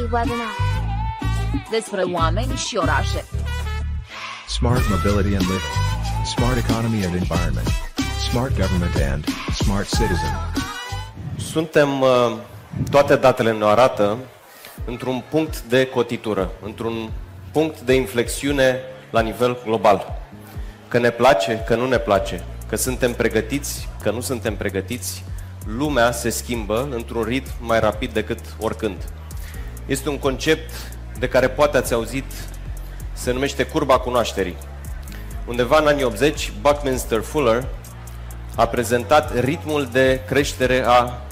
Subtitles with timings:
[0.00, 0.54] City webinar.
[1.70, 3.24] Despre oameni și orașe.
[4.48, 5.76] Smart mobility and living.
[6.24, 7.68] Smart economy and environment.
[8.30, 9.24] Smart government and
[9.54, 10.32] smart citizen.
[11.36, 12.36] Suntem, uh,
[12.90, 14.16] toate datele ne arată,
[14.84, 17.10] într-un punct de cotitură, într-un
[17.52, 18.78] punct de inflexiune
[19.10, 20.20] la nivel global.
[20.88, 25.24] Că ne place, că nu ne place, că suntem pregătiți, că nu suntem pregătiți,
[25.66, 28.96] lumea se schimbă într-un ritm mai rapid decât oricând.
[29.86, 30.70] Este un concept
[31.18, 32.24] de care poate ați auzit,
[33.12, 34.56] se numește curba cunoașterii.
[35.46, 37.66] Undeva în anii 80, Buckminster Fuller
[38.56, 41.22] a prezentat ritmul de creștere a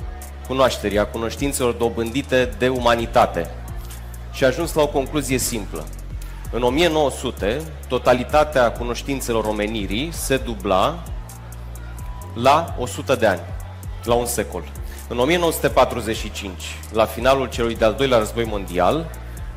[0.47, 3.51] cunoașterii, a cunoștințelor dobândite de umanitate.
[4.33, 5.85] Și a ajuns la o concluzie simplă.
[6.51, 11.03] În 1900, totalitatea cunoștințelor omenirii se dubla
[12.35, 13.41] la 100 de ani,
[14.05, 14.63] la un secol.
[15.11, 16.53] În 1945,
[16.93, 19.11] la finalul celui de-al doilea război mondial,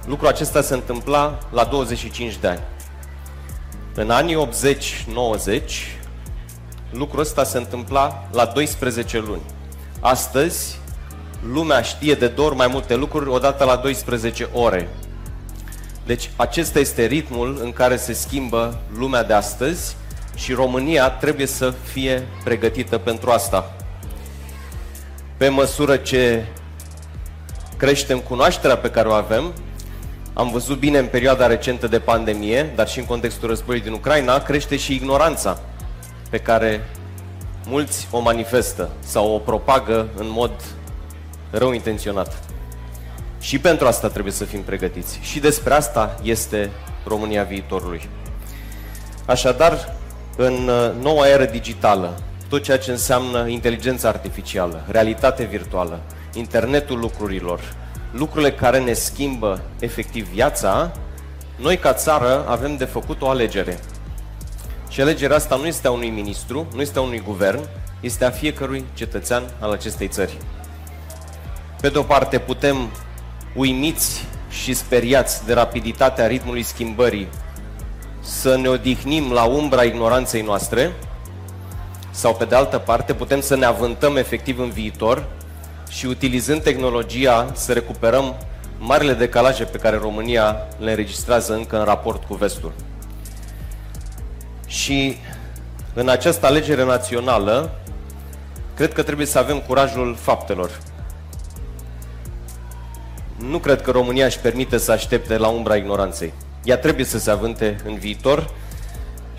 [0.05, 2.61] lucrul acesta se întâmpla la 25 de ani.
[3.95, 5.61] În anii 80-90,
[6.91, 9.41] lucrul ăsta se întâmpla la 12 luni.
[9.99, 10.79] Astăzi,
[11.53, 14.89] lumea știe de două ori mai multe lucruri odată la 12 ore.
[16.05, 19.95] Deci acesta este ritmul în care se schimbă lumea de astăzi
[20.35, 23.75] și România trebuie să fie pregătită pentru asta.
[25.41, 26.45] Pe măsură ce
[27.77, 29.53] creștem cunoașterea pe care o avem,
[30.33, 34.43] am văzut bine în perioada recentă de pandemie, dar și în contextul războiului din Ucraina,
[34.43, 35.59] crește și ignoranța
[36.29, 36.89] pe care
[37.65, 40.51] mulți o manifestă sau o propagă în mod
[41.51, 42.43] rău intenționat.
[43.39, 45.19] Și pentru asta trebuie să fim pregătiți.
[45.21, 46.69] Și despre asta este
[47.05, 48.09] România viitorului.
[49.25, 49.95] Așadar,
[50.37, 52.17] în uh, noua eră digitală,
[52.51, 55.99] tot ceea ce înseamnă inteligența artificială, realitate virtuală,
[56.33, 57.75] internetul lucrurilor,
[58.11, 60.91] lucrurile care ne schimbă efectiv viața,
[61.55, 63.79] noi ca țară avem de făcut o alegere.
[64.89, 67.59] Și alegerea asta nu este a unui ministru, nu este a unui guvern,
[67.99, 70.37] este a fiecărui cetățean al acestei țări.
[71.81, 72.89] Pe de o parte putem
[73.55, 77.27] uimiți și speriați de rapiditatea ritmului schimbării
[78.19, 80.91] să ne odihnim la umbra ignoranței noastre
[82.11, 85.25] sau pe de altă parte putem să ne avântăm efectiv în viitor
[85.89, 88.35] și utilizând tehnologia să recuperăm
[88.77, 92.73] marile decalaje pe care România le înregistrează încă în raport cu vestul.
[94.65, 95.17] Și
[95.93, 97.71] în această alegere națională,
[98.75, 100.79] cred că trebuie să avem curajul faptelor.
[103.37, 106.33] Nu cred că România își permite să aștepte la umbra ignoranței.
[106.63, 108.49] Ea trebuie să se avânte în viitor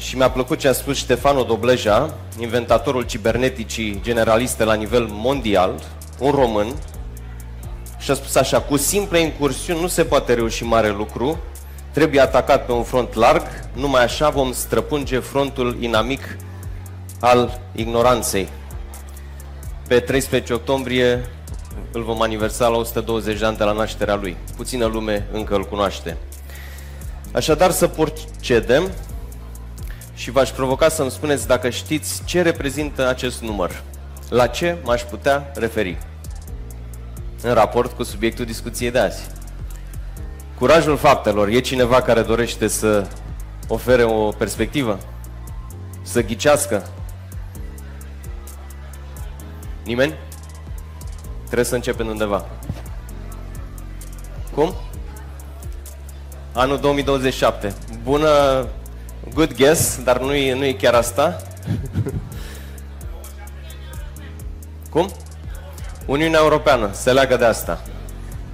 [0.03, 5.83] și mi-a plăcut ce a spus Ștefano Dobleja, inventatorul ciberneticii generaliste la nivel mondial,
[6.19, 6.75] un român,
[7.99, 11.39] și a spus așa, cu simple incursiuni nu se poate reuși mare lucru,
[11.91, 13.43] trebuie atacat pe un front larg,
[13.73, 16.37] numai așa vom străpunge frontul inamic
[17.21, 18.49] al ignoranței.
[19.89, 21.25] Pe 13 octombrie
[21.93, 24.37] îl vom aniversa la 120 de ani de la nașterea lui.
[24.57, 26.17] Puțină lume încă îl cunoaște.
[27.33, 28.91] Așadar să procedem
[30.15, 33.83] și v-aș provoca să-mi spuneți dacă știți ce reprezintă acest număr.
[34.29, 35.99] La ce m-aș putea referi?
[37.43, 39.27] În raport cu subiectul discuției de azi.
[40.59, 41.49] Curajul faptelor.
[41.49, 43.07] E cineva care dorește să
[43.69, 44.99] ofere o perspectivă?
[46.03, 46.89] Să ghicească?
[49.85, 50.15] Nimeni?
[51.45, 52.47] Trebuie să începem undeva.
[54.55, 54.75] Cum?
[56.53, 57.75] Anul 2027.
[58.03, 58.67] Bună,
[59.35, 61.43] good guess, dar nu e, nu e chiar asta.
[64.91, 65.11] Cum?
[66.07, 67.83] Uniunea Europeană, se leagă de asta.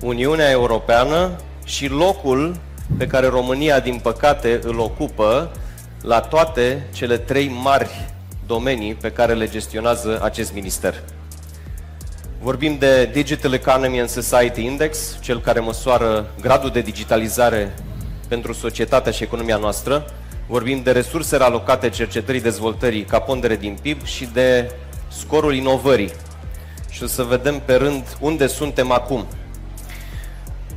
[0.00, 1.30] Uniunea Europeană
[1.64, 2.56] și locul
[2.98, 5.50] pe care România, din păcate, îl ocupă
[6.02, 8.10] la toate cele trei mari
[8.46, 11.02] domenii pe care le gestionează acest minister.
[12.40, 17.74] Vorbim de Digital Economy and Society Index, cel care măsoară gradul de digitalizare
[18.28, 20.04] pentru societatea și economia noastră.
[20.48, 24.70] Vorbim de resursele alocate cercetării dezvoltării ca pondere din PIB și de
[25.08, 26.12] scorul inovării.
[26.90, 29.26] Și o să vedem pe rând unde suntem acum.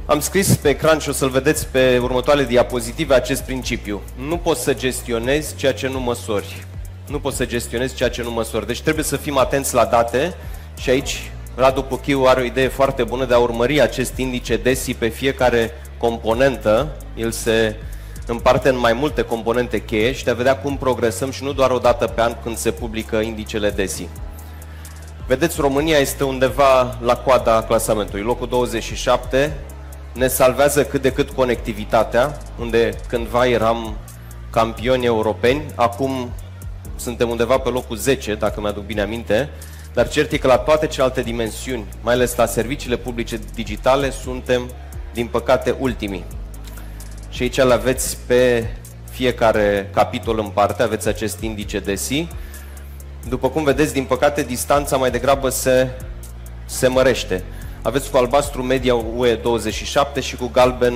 [0.06, 4.02] Am scris pe ecran și o să-l vedeți pe următoarele diapozitive acest principiu.
[4.28, 6.66] Nu poți să gestionezi ceea ce nu măsori.
[7.08, 8.68] Nu poți să gestionezi ceea ce nu măsori.
[8.68, 10.34] Deci trebuie să fim atenți la date
[10.78, 14.94] și aici Radu Puchiu are o idee foarte bună de a urmări acest indice DESI
[14.94, 16.96] pe fiecare componentă.
[17.16, 17.76] El se
[18.32, 21.72] împarte în mai multe componente cheie și de a vedea cum progresăm și nu doar
[21.72, 24.08] o dată pe an când se publică indicele DESI.
[25.28, 29.58] Vedeți, România este undeva la coada clasamentului, locul 27,
[30.14, 33.98] ne salvează cât de cât conectivitatea, unde cândva eram
[34.50, 36.32] campioni europeni, acum
[36.96, 39.50] suntem undeva pe locul 10, dacă mi-aduc bine aminte,
[39.94, 44.70] dar cert e că la toate celelalte dimensiuni, mai ales la serviciile publice digitale, suntem,
[45.14, 46.26] din păcate, ultimii.
[47.32, 48.68] Și aici le aveți pe
[49.12, 52.28] fiecare capitol în parte, aveți acest indice DESI.
[53.30, 55.90] După cum vedeți, din păcate, distanța mai degrabă se,
[56.66, 57.44] se mărește.
[57.82, 60.94] Aveți cu albastru media UE 27 și cu galben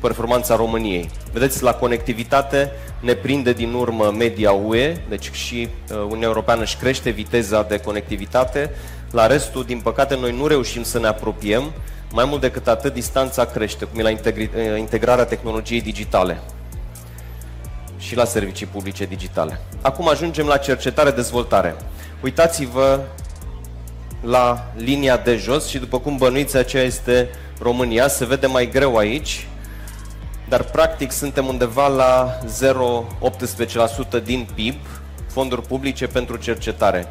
[0.00, 1.10] performanța României.
[1.32, 6.76] Vedeți, la conectivitate ne prinde din urmă media UE, deci și uh, Uniunea Europeană își
[6.76, 8.70] crește viteza de conectivitate.
[9.10, 11.72] La restul, din păcate, noi nu reușim să ne apropiem.
[12.12, 16.40] Mai mult decât atât, distanța crește, cum e la uh, integrarea tehnologiei digitale
[17.98, 19.60] și la servicii publice digitale.
[19.80, 21.76] Acum ajungem la cercetare-dezvoltare.
[22.22, 23.00] Uitați-vă
[24.20, 27.28] la linia de jos și după cum bănuiți aceea este
[27.60, 29.46] România, se vede mai greu aici,
[30.48, 32.38] dar practic suntem undeva la
[34.20, 34.76] 0,18% din PIB,
[35.26, 37.06] fonduri publice pentru cercetare.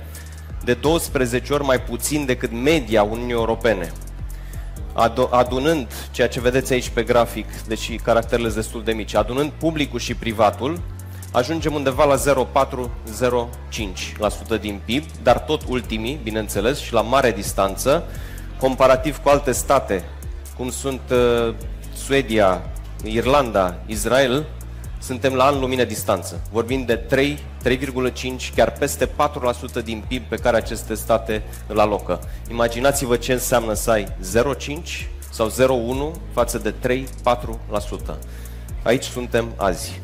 [0.63, 3.91] De 12 ori mai puțin decât media Uniunii Europene.
[5.29, 9.99] Adunând ceea ce vedeți aici pe grafic, deși caracterele sunt destul de mici, adunând publicul
[9.99, 10.79] și privatul,
[11.31, 12.15] ajungem undeva la
[14.57, 18.03] 0,4-0,5% din PIB, dar tot ultimii, bineînțeles, și la mare distanță,
[18.59, 20.03] comparativ cu alte state,
[20.57, 21.53] cum sunt uh,
[21.95, 22.61] Suedia,
[23.03, 24.45] Irlanda, Israel,
[25.07, 26.42] suntem la an lumină distanță.
[26.51, 29.09] Vorbim de 3, 3,5, chiar peste 4%
[29.83, 32.19] din PIB pe care aceste state îl alocă.
[32.50, 34.07] Imaginați-vă ce înseamnă să ai
[34.65, 35.51] 0,5 sau
[36.15, 36.74] 0,1 față de
[38.13, 38.15] 3-4%.
[38.83, 40.01] Aici suntem azi.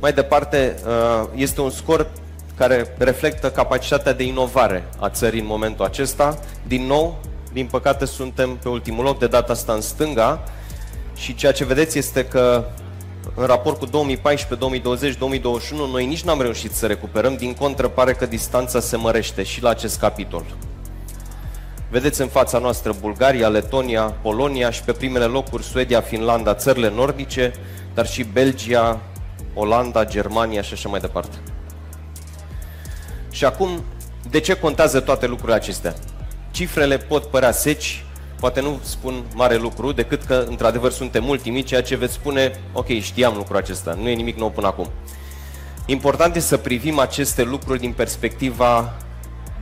[0.00, 2.10] Mai departe, uh, este un scor
[2.56, 6.38] care reflectă capacitatea de inovare a țării în momentul acesta.
[6.66, 7.20] Din nou,
[7.52, 10.44] din păcate, suntem pe ultimul loc, de data asta în stânga,
[11.16, 12.64] și ceea ce vedeți este că
[13.34, 18.12] în raport cu 2014, 2020, 2021, noi nici n-am reușit să recuperăm, din contră pare
[18.12, 20.44] că distanța se mărește și la acest capitol.
[21.90, 27.52] Vedeți în fața noastră Bulgaria, Letonia, Polonia și pe primele locuri Suedia, Finlanda, țările nordice,
[27.94, 29.00] dar și Belgia,
[29.54, 31.36] Olanda, Germania și așa mai departe.
[33.30, 33.84] Și acum,
[34.30, 35.94] de ce contează toate lucrurile acestea?
[36.50, 38.04] Cifrele pot părea seci,
[38.40, 42.86] poate nu spun mare lucru, decât că, într-adevăr, suntem ultimii, ceea ce veți spune, ok,
[42.86, 44.88] știam lucrul acesta, nu e nimic nou până acum.
[45.86, 48.96] Important este să privim aceste lucruri din perspectiva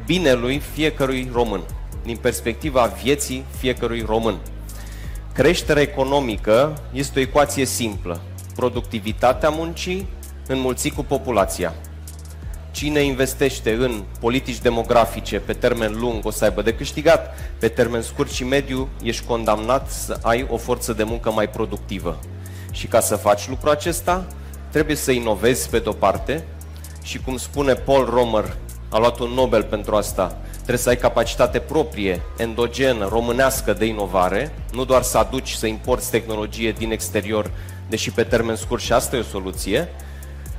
[0.07, 1.61] binelui fiecărui român,
[2.05, 4.37] din perspectiva vieții fiecărui român.
[5.33, 8.21] Creșterea economică este o ecuație simplă
[8.55, 10.07] productivitatea muncii
[10.47, 11.75] înmulțit cu populația.
[12.73, 18.03] Cine investește în politici demografice pe termen lung o să aibă de câștigat, pe termen
[18.03, 22.19] scurt și mediu ești condamnat să ai o forță de muncă mai productivă.
[22.71, 24.26] Și ca să faci lucrul acesta,
[24.71, 26.45] trebuie să inovezi pe de-o parte
[27.02, 28.57] și cum spune Paul Romer,
[28.88, 34.55] a luat un Nobel pentru asta, trebuie să ai capacitate proprie, endogenă, românească de inovare,
[34.73, 37.50] nu doar să aduci, să importi tehnologie din exterior
[37.88, 39.88] deși pe termen scurt și asta e o soluție.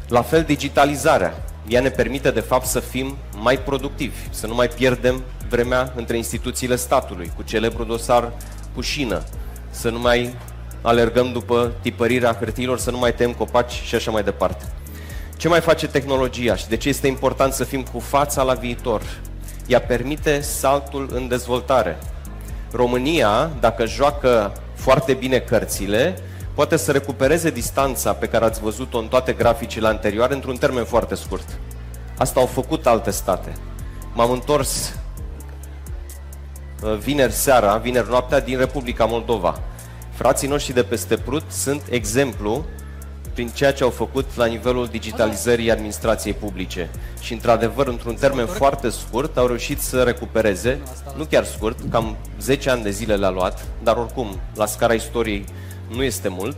[0.08, 1.34] La fel, digitalizarea.
[1.68, 6.18] Ea ne permite, de fapt, să fim mai productivi, să nu mai pierdem vremea între
[6.18, 8.32] instituțiile statului, cu celebrul dosar
[8.76, 9.24] cu șină,
[9.70, 10.36] să nu mai
[10.82, 14.66] alergăm după tipărirea hârtiilor, să nu mai tem copaci și așa mai departe.
[15.38, 19.02] Ce mai face tehnologia și de ce este important să fim cu fața la viitor?
[19.68, 21.98] Ea permite saltul în dezvoltare.
[22.72, 26.16] România, dacă joacă foarte bine cărțile,
[26.56, 31.16] poate să recupereze distanța pe care ați văzut-o în toate graficile anterioare într-un termen foarte
[31.16, 31.60] scurt.
[32.18, 33.54] Asta au făcut alte state.
[34.14, 34.96] M-am întors
[36.84, 39.60] uh, vineri seara, vineri noaptea, din Republica Moldova.
[40.14, 42.66] Frații noștri de peste Prut sunt exemplu
[43.34, 46.90] prin ceea ce au făcut la nivelul digitalizării administrației publice.
[47.22, 50.80] Și, într-adevăr, într-un termen foarte scurt, au reușit să recupereze,
[51.18, 55.46] nu chiar scurt, cam 10 ani de zile le-a luat, dar oricum, la scara istoriei,
[55.96, 56.58] nu este mult,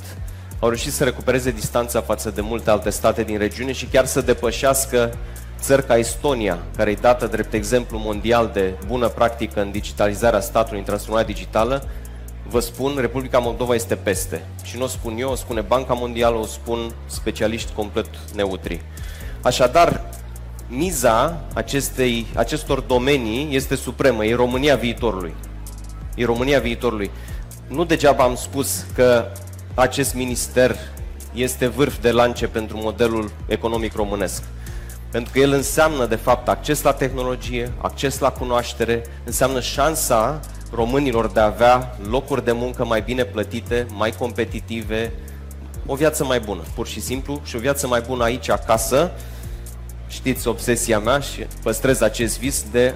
[0.59, 4.21] au reușit să recupereze distanța față de multe alte state din regiune și chiar să
[4.21, 5.17] depășească
[5.59, 10.79] țări ca Estonia, care e dată drept exemplu mondial de bună practică în digitalizarea statului,
[10.79, 11.87] în transformarea digitală,
[12.47, 14.45] vă spun, Republica Moldova este peste.
[14.63, 18.81] Și nu o spun eu, o spune Banca Mondială, o spun specialiști complet neutri.
[19.41, 20.09] Așadar,
[20.67, 25.35] miza acestei, acestor domenii este supremă, e România viitorului.
[26.15, 27.11] E România viitorului.
[27.67, 29.25] Nu degeaba am spus că
[29.73, 30.75] acest minister
[31.33, 34.43] este vârf de lance pentru modelul economic românesc.
[35.11, 40.39] Pentru că el înseamnă, de fapt, acces la tehnologie, acces la cunoaștere, înseamnă șansa
[40.71, 45.11] românilor de a avea locuri de muncă mai bine plătite, mai competitive,
[45.85, 49.11] o viață mai bună, pur și simplu, și o viață mai bună aici, acasă.
[50.07, 52.95] Știți obsesia mea și păstrez acest vis de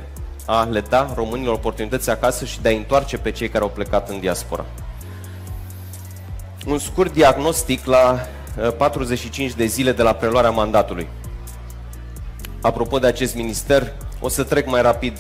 [0.52, 4.10] a le da românilor oportunități acasă și de a întoarce pe cei care au plecat
[4.10, 4.66] în diaspora.
[6.66, 8.20] Un scurt diagnostic la
[8.78, 11.08] 45 uh, de zile de la preluarea mandatului.
[12.62, 15.18] Apropo de acest minister, o să trec mai rapid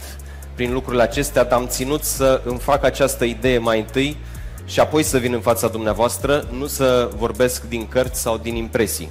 [0.55, 4.17] prin lucrurile acestea, dar am ținut să îmi fac această idee mai întâi
[4.65, 9.09] și apoi să vin în fața dumneavoastră, nu să vorbesc din cărți sau din impresii.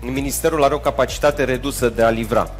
[0.00, 2.50] Ministerul are o capacitate redusă de a livra.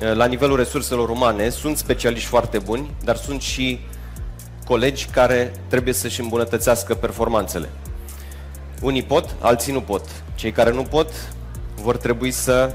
[0.00, 3.80] La nivelul resurselor umane sunt specialiști foarte buni, dar sunt și
[4.64, 7.68] colegi care trebuie să-și îmbunătățească performanțele.
[8.80, 10.02] Unii pot, alții nu pot.
[10.34, 11.10] Cei care nu pot
[11.82, 12.74] vor trebui să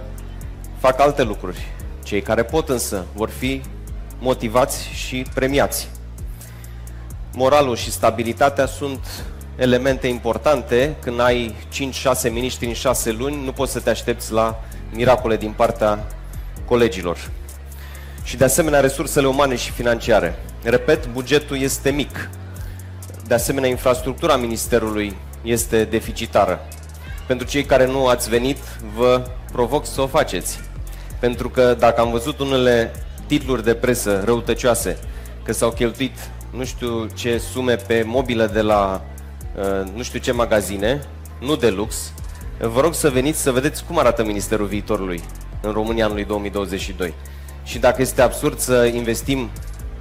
[0.80, 1.66] facă alte lucruri.
[2.04, 3.62] Cei care pot însă vor fi
[4.20, 5.90] motivați și premiați.
[7.34, 9.06] Moralul și stabilitatea sunt
[9.56, 10.96] elemente importante.
[11.00, 11.56] Când ai
[12.28, 14.63] 5-6 miniștri în 6 luni, nu poți să te aștepți la
[14.94, 16.08] miracole din partea
[16.72, 17.18] colegilor.
[18.24, 20.36] Și de asemenea resursele umane și financiare.
[20.63, 22.30] Repet, bugetul este mic.
[23.28, 26.60] De asemenea, infrastructura Ministerului este deficitară.
[27.28, 28.58] Pentru cei care nu ați venit,
[28.96, 30.60] vă provoc să o faceți.
[31.20, 32.92] Pentru că dacă am văzut unele
[33.28, 34.98] titluri de presă răutăcioase,
[35.44, 36.18] că s-au cheltuit
[36.51, 39.06] nu știu ce sume pe mobilă de la
[39.56, 41.01] uh, nu știu ce magazine,
[41.40, 42.13] nu de lux,
[42.60, 45.22] vă rog să veniți să vedeți cum arată Ministerul Viitorului
[45.62, 47.13] în România anului 2022.
[47.63, 49.39] Și dacă este absurd să investim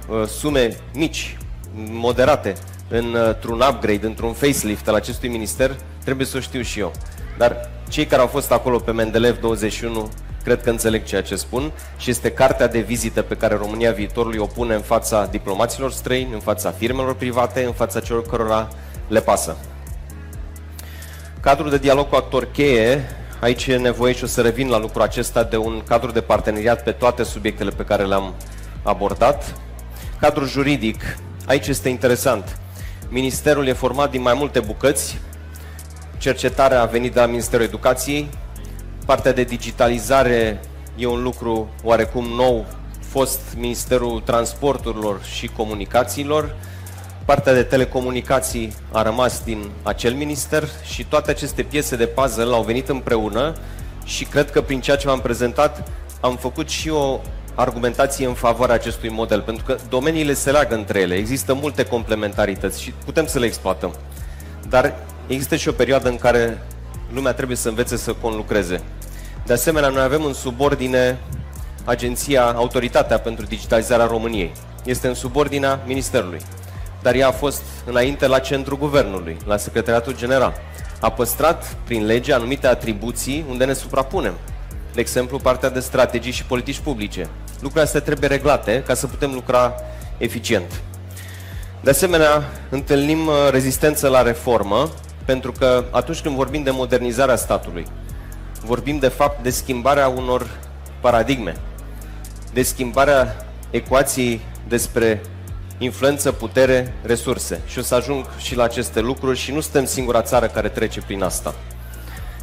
[0.09, 1.37] uh, sume mici,
[1.75, 2.55] moderate,
[2.89, 6.91] într-un upgrade, într-un facelift al acestui minister, trebuie să o știu și eu.
[7.37, 10.09] Dar cei care au fost acolo pe Mendeleev 21
[10.43, 14.37] cred că înțeleg ceea ce spun și este cartea de vizită pe care România viitorului
[14.37, 18.69] o pune în fața diplomaților străini, în fața firmelor private, în fața celor cărora
[19.07, 19.57] le pasă.
[21.39, 23.09] Cadrul de dialog cu actor cheie,
[23.41, 26.83] aici e nevoie și o să revin la lucrul acesta de un cadru de parteneriat
[26.83, 28.33] pe toate subiectele pe care le-am
[28.83, 29.55] abordat.
[30.19, 32.59] Cadrul juridic, aici este interesant.
[33.09, 35.19] Ministerul e format din mai multe bucăți.
[36.17, 38.29] Cercetarea a venit de la Ministerul Educației,
[39.05, 40.59] Partea de digitalizare
[40.95, 42.65] e un lucru oarecum nou,
[42.99, 46.55] fost Ministerul Transporturilor și Comunicațiilor.
[47.25, 52.63] Partea de telecomunicații a rămas din acel minister și toate aceste piese de puzzle au
[52.63, 53.53] venit împreună
[54.03, 55.87] și cred că prin ceea ce v-am prezentat
[56.21, 57.19] am făcut și o
[57.55, 62.81] argumentație în favoarea acestui model, pentru că domeniile se leagă între ele, există multe complementarități
[62.81, 63.95] și putem să le exploatăm.
[64.69, 64.93] Dar
[65.27, 66.61] există și o perioadă în care
[67.13, 68.81] lumea trebuie să învețe să conlucreze.
[69.45, 71.19] De asemenea, noi avem în subordine
[71.85, 74.51] agenția, Autoritatea pentru Digitalizarea României.
[74.85, 76.39] Este în subordinea Ministerului.
[77.01, 80.53] Dar ea a fost înainte la centrul guvernului, la Secretariatul General.
[80.99, 84.33] A păstrat prin lege anumite atribuții unde ne suprapunem.
[84.93, 87.29] De exemplu, partea de strategii și politici publice.
[87.53, 89.73] Lucrurile astea trebuie reglate ca să putem lucra
[90.17, 90.81] eficient.
[91.83, 94.89] De asemenea, întâlnim uh, rezistență la reformă,
[95.25, 97.85] pentru că atunci când vorbim de modernizarea statului,
[98.65, 100.47] vorbim de fapt de schimbarea unor
[100.99, 101.55] paradigme,
[102.53, 105.21] de schimbarea ecuației despre
[105.83, 107.61] influență, putere, resurse.
[107.65, 111.01] Și o să ajung și la aceste lucruri și nu suntem singura țară care trece
[111.01, 111.55] prin asta.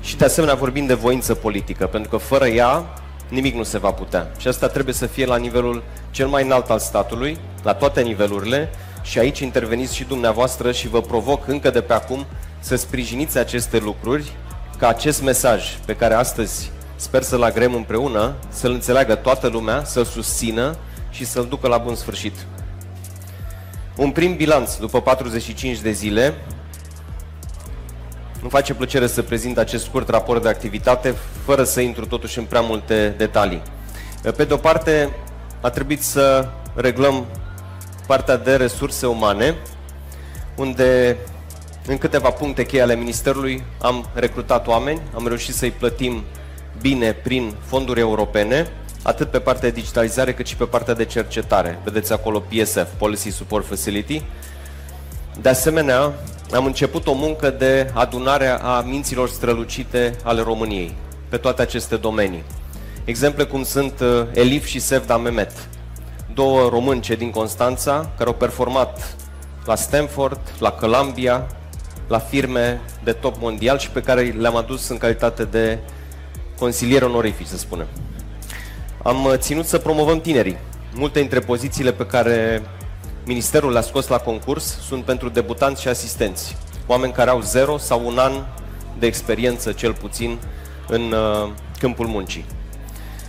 [0.00, 2.84] Și de asemenea vorbim de voință politică, pentru că fără ea
[3.28, 4.30] nimic nu se va putea.
[4.38, 8.70] Și asta trebuie să fie la nivelul cel mai înalt al statului, la toate nivelurile,
[9.02, 12.26] și aici interveniți și dumneavoastră și vă provoc încă de pe acum
[12.60, 14.32] să sprijiniți aceste lucruri,
[14.78, 20.04] ca acest mesaj pe care astăzi sper să-l agrem împreună, să-l înțeleagă toată lumea, să-l
[20.04, 20.76] susțină
[21.10, 22.34] și să-l ducă la bun sfârșit.
[23.98, 26.34] Un prim bilanț după 45 de zile.
[28.42, 31.14] Nu face plăcere să prezint acest scurt raport de activitate,
[31.44, 33.62] fără să intru totuși în prea multe detalii.
[34.36, 35.10] Pe de o parte,
[35.60, 37.26] a trebuit să reglăm
[38.06, 39.56] partea de resurse umane,
[40.56, 41.16] unde
[41.86, 46.24] în câteva puncte cheie ale Ministerului am recrutat oameni, am reușit să-i plătim
[46.80, 48.66] bine prin fonduri europene,
[49.08, 51.78] atât pe partea de digitalizare cât și pe partea de cercetare.
[51.84, 54.22] Vedeți acolo PSF, Policy Support Facility.
[55.40, 56.12] De asemenea,
[56.54, 60.94] am început o muncă de adunare a minților strălucite ale României
[61.28, 62.44] pe toate aceste domenii.
[63.04, 65.52] Exemple cum sunt uh, Elif și Sevda Mehmet,
[66.34, 69.16] două românce din Constanța care au performat
[69.64, 71.46] la Stanford, la Columbia,
[72.08, 75.78] la firme de top mondial și pe care le-am adus în calitate de
[76.58, 77.86] consilier onorific, să spunem.
[79.02, 80.56] Am uh, ținut să promovăm tinerii.
[80.94, 82.62] Multe dintre pozițiile pe care
[83.24, 86.56] Ministerul le-a scos la concurs sunt pentru debutanți și asistenți.
[86.86, 88.32] Oameni care au zero sau un an
[88.98, 90.38] de experiență, cel puțin,
[90.88, 92.44] în uh, câmpul muncii.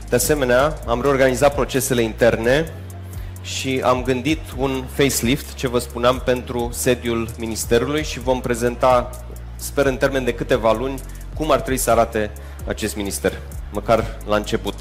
[0.10, 2.74] De asemenea, am reorganizat procesele interne
[3.42, 9.10] și am gândit un facelift, ce vă spuneam, pentru sediul Ministerului și vom prezenta,
[9.56, 11.00] sper în termen de câteva luni,
[11.36, 12.32] cum ar trebui să arate
[12.68, 13.34] acest minister,
[13.72, 14.76] măcar la început.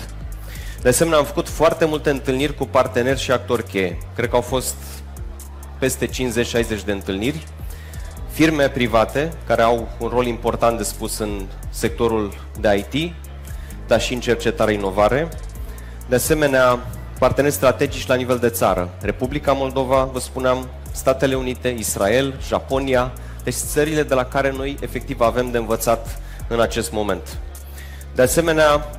[0.82, 3.99] De asemenea, am făcut foarte multe întâlniri cu parteneri și actori cheie.
[4.14, 4.75] Cred că au fost
[5.78, 6.11] peste 50-60
[6.85, 7.47] de întâlniri.
[8.30, 13.12] Firme private care au un rol important de spus în sectorul de IT,
[13.87, 15.28] dar și în cercetare inovare.
[16.08, 16.78] De asemenea,
[17.18, 18.88] parteneri strategici la nivel de țară.
[19.00, 23.12] Republica Moldova, vă spuneam, Statele Unite, Israel, Japonia,
[23.44, 26.18] deci țările de la care noi efectiv avem de învățat
[26.49, 27.38] în acest moment.
[28.14, 28.90] De asemenea,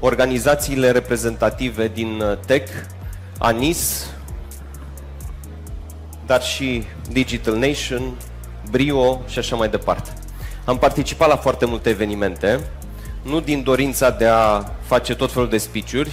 [0.00, 2.72] organizațiile reprezentative din uh, tech,
[3.38, 4.06] ANIS,
[6.26, 8.14] dar și Digital Nation,
[8.70, 10.10] Brio și așa mai departe.
[10.64, 12.60] Am participat la foarte multe evenimente,
[13.22, 16.06] nu din dorința de a face tot felul de speech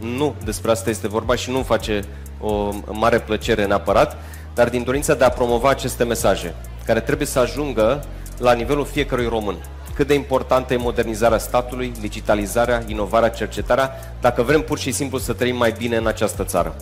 [0.00, 2.04] nu despre asta este vorba și nu face
[2.40, 4.16] o mare plăcere neapărat,
[4.54, 6.54] dar din dorința de a promova aceste mesaje,
[6.84, 8.04] care trebuie să ajungă
[8.38, 9.56] la nivelul fiecărui român.
[10.00, 15.32] Cât de importantă e modernizarea statului, digitalizarea, inovarea, cercetarea, dacă vrem pur și simplu să
[15.32, 16.74] trăim mai bine în această țară.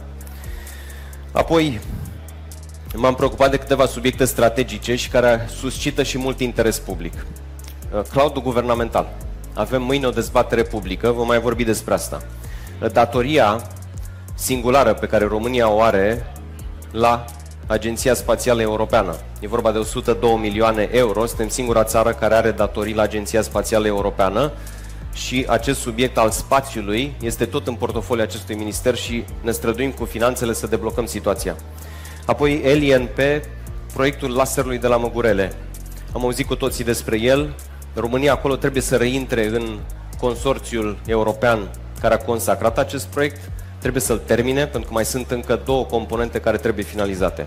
[1.33, 1.81] Apoi,
[2.95, 7.13] m-am preocupat de câteva subiecte strategice și care suscită și mult interes public.
[7.95, 9.09] Uh, cloudul guvernamental.
[9.55, 12.23] Avem mâine o dezbatere publică, vom mai vorbi despre asta.
[12.83, 13.63] Uh, datoria
[14.35, 16.33] singulară pe care România o are
[16.91, 17.25] la
[17.69, 19.17] Agenția Spațială Europeană.
[19.41, 21.27] E vorba de 102 milioane euro.
[21.27, 24.53] Suntem singura țară care are datorii la Agenția Spațială Europeană
[25.13, 30.05] și acest subiect al spațiului este tot în portofoliul acestui minister și ne străduim cu
[30.05, 31.57] finanțele să deblocăm situația.
[32.27, 33.19] Apoi LNP,
[33.93, 35.53] proiectul laserului de la Măgurele.
[36.13, 37.55] Am auzit cu toții despre el.
[37.95, 39.79] România acolo trebuie să reintre în
[40.21, 45.61] consorțiul european care a consacrat acest proiect trebuie să-l termine, pentru că mai sunt încă
[45.65, 47.47] două componente care trebuie finalizate.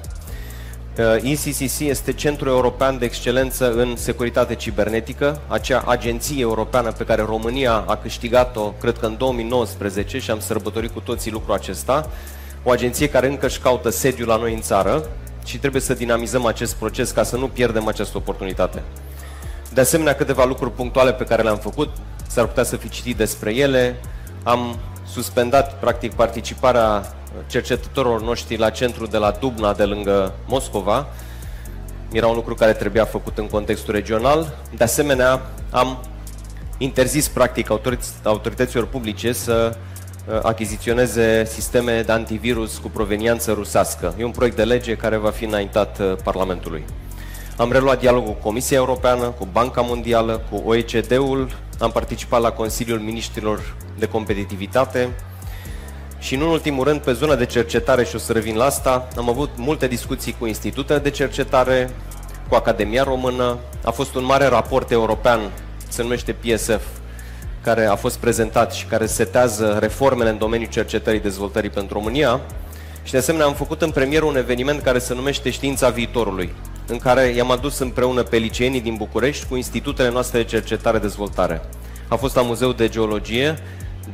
[1.22, 7.84] ECCC este Centrul European de Excelență în Securitate Cibernetică, acea agenție europeană pe care România
[7.88, 12.10] a câștigat-o, cred că în 2019, și am sărbătorit cu toții lucrul acesta,
[12.64, 15.10] o agenție care încă își caută sediul la noi în țară
[15.46, 18.84] și trebuie să dinamizăm acest proces ca să nu pierdem această oportunitate.
[19.74, 21.90] De asemenea, câteva lucruri punctuale pe care le-am făcut,
[22.28, 24.00] s-ar putea să fi citit despre ele,
[24.44, 24.78] am
[25.12, 27.14] suspendat practic participarea
[27.48, 31.08] cercetătorilor noștri la centru de la Dubna, de lângă Moscova.
[32.12, 34.58] Era un lucru care trebuia făcut în contextul regional.
[34.78, 36.02] De asemenea, am
[36.78, 37.70] interzis practic
[38.24, 44.16] autorităților publice să uh, achiziționeze sisteme de antivirus cu proveniență rusească.
[44.20, 46.86] E un proiect de lege care va fi înaintat uh, Parlamentului.
[47.58, 51.50] Am reluat dialogul cu Comisia Europeană, cu Banca Mondială, cu OECD-ul,
[51.82, 55.10] am participat la Consiliul Ministrilor de Competitivitate
[56.20, 59.30] și, în ultimul rând, pe zona de cercetare, și o să revin la asta, am
[59.30, 61.90] avut multe discuții cu institutele de cercetare,
[62.50, 63.58] cu Academia Română.
[63.84, 65.40] A fost un mare raport european,
[65.88, 66.84] se numește PSF,
[67.62, 72.42] care a fost prezentat și care setează reformele în domeniul cercetării dezvoltării pentru România.
[73.04, 76.54] Și de asemenea am făcut în premier un eveniment care se numește Știința Viitorului
[76.92, 81.62] în care i-am adus împreună pe liceenii din București cu institutele noastre de cercetare-dezvoltare.
[82.08, 83.58] A fost la Muzeul de Geologie.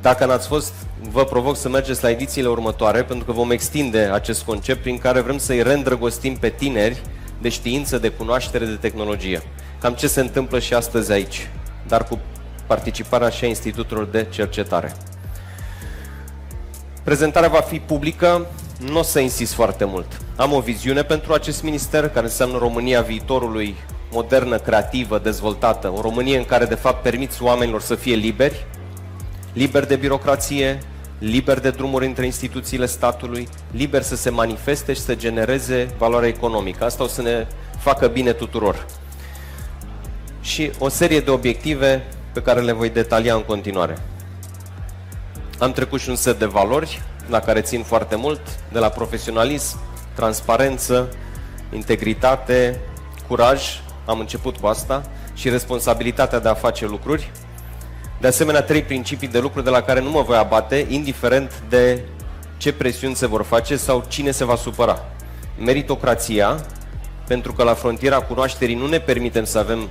[0.02, 0.74] Dacă n-ați fost,
[1.12, 5.22] vă provoc să mergeți la edițiile următoare, pentru că vom extinde acest concept prin care
[5.22, 7.02] vrem să-i reîndrăgostim pe tineri
[7.42, 9.42] de știință, de cunoaștere, de tehnologie.
[9.80, 11.50] Cam ce se întâmplă și astăzi aici,
[11.88, 12.20] dar cu
[12.68, 14.96] participarea și a institutelor de cercetare.
[17.04, 18.46] Prezentarea va fi publică,
[18.80, 20.22] nu o să insist foarte mult.
[20.36, 23.76] Am o viziune pentru acest minister, care înseamnă România viitorului,
[24.12, 25.92] modernă, creativă, dezvoltată.
[25.96, 28.66] O Românie în care, de fapt, permiți oamenilor să fie liberi,
[29.54, 30.80] liberi de birocrație,
[31.20, 36.84] liber de drumuri între instituțiile statului, liber să se manifeste și să genereze valoare economică.
[36.84, 37.48] Asta o să ne
[37.80, 38.86] facă bine tuturor.
[40.42, 43.98] Și o serie de obiective pe care le voi detalia în continuare.
[45.60, 49.80] Am trecut și un set de valori la care țin foarte mult, de la profesionalism,
[50.13, 51.10] transparență,
[51.74, 52.80] integritate,
[53.28, 57.32] curaj, am început cu asta, și responsabilitatea de a face lucruri.
[58.20, 62.02] De asemenea, trei principii de lucru de la care nu mă voi abate, indiferent de
[62.58, 65.06] ce presiuni se vor face sau cine se va supăra.
[65.58, 66.66] Meritocrația,
[67.28, 69.88] pentru că la frontiera cunoașterii nu ne permitem să avem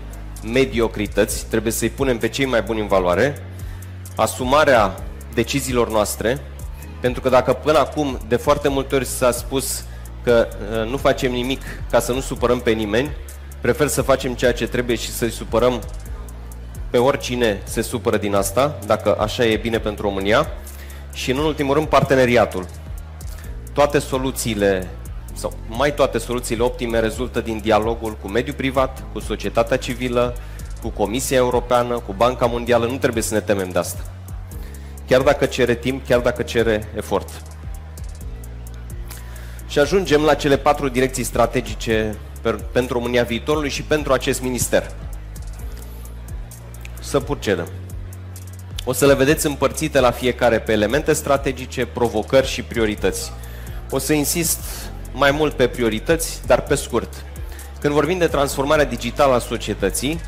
[0.52, 3.42] mediocrități, trebuie să-i punem pe cei mai buni în valoare,
[4.16, 4.94] asumarea
[5.34, 6.40] deciziilor noastre,
[7.00, 9.84] Pentru că dacă până acum de foarte multe ori s-a spus
[10.24, 13.10] că uh, nu facem nimic ca să nu supărăm pe nimeni,
[13.60, 15.80] prefer să facem ceea ce trebuie și să-i supărăm
[16.90, 20.46] pe oricine se supără din asta, dacă așa e bine pentru România.
[21.12, 22.66] Și în ultimul rând parteneriatul.
[23.72, 24.88] Toate soluțiile
[25.34, 30.36] sau mai toate soluțiile optime rezultă din dialogul cu mediul privat, cu societatea civilă,
[30.82, 32.86] cu Comisia Europeană, cu Banca Mondială.
[32.86, 34.00] Nu trebuie să ne temem de asta.
[35.06, 37.42] Chiar dacă cere timp, chiar dacă cere efort.
[39.66, 42.18] Și ajungem la cele patru direcții strategice
[42.72, 44.90] pentru România viitorului și pentru acest minister.
[47.00, 47.68] Să procedăm.
[48.84, 53.32] O să le vedeți împărțite la fiecare pe elemente strategice, provocări și priorități.
[53.90, 54.58] O să insist
[55.12, 57.24] mai mult pe priorități, dar pe scurt.
[57.80, 60.20] Când vorbim de transformarea digitală a societății,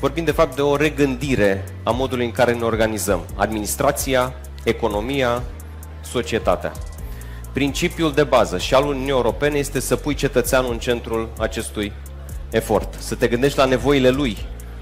[0.00, 3.24] vorbim de fapt de o regândire a modului în care ne organizăm.
[3.34, 4.34] Administrația,
[4.64, 5.42] economia,
[6.00, 6.72] societatea.
[7.52, 11.92] Principiul de bază și al Uniunii Europene este să pui cetățeanul în centrul acestui
[12.50, 12.94] efort.
[12.98, 14.38] Să te gândești la nevoile lui,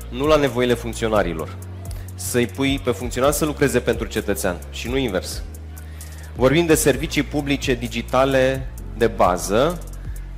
[0.09, 1.57] nu la nevoile funcționarilor.
[2.15, 5.43] Să-i pui pe funcționar să lucreze pentru cetățean și nu invers.
[6.37, 9.79] Vorbim de servicii publice digitale de bază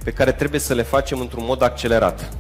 [0.04, 2.32] pe care trebuie să le facem într-un mod accelerat.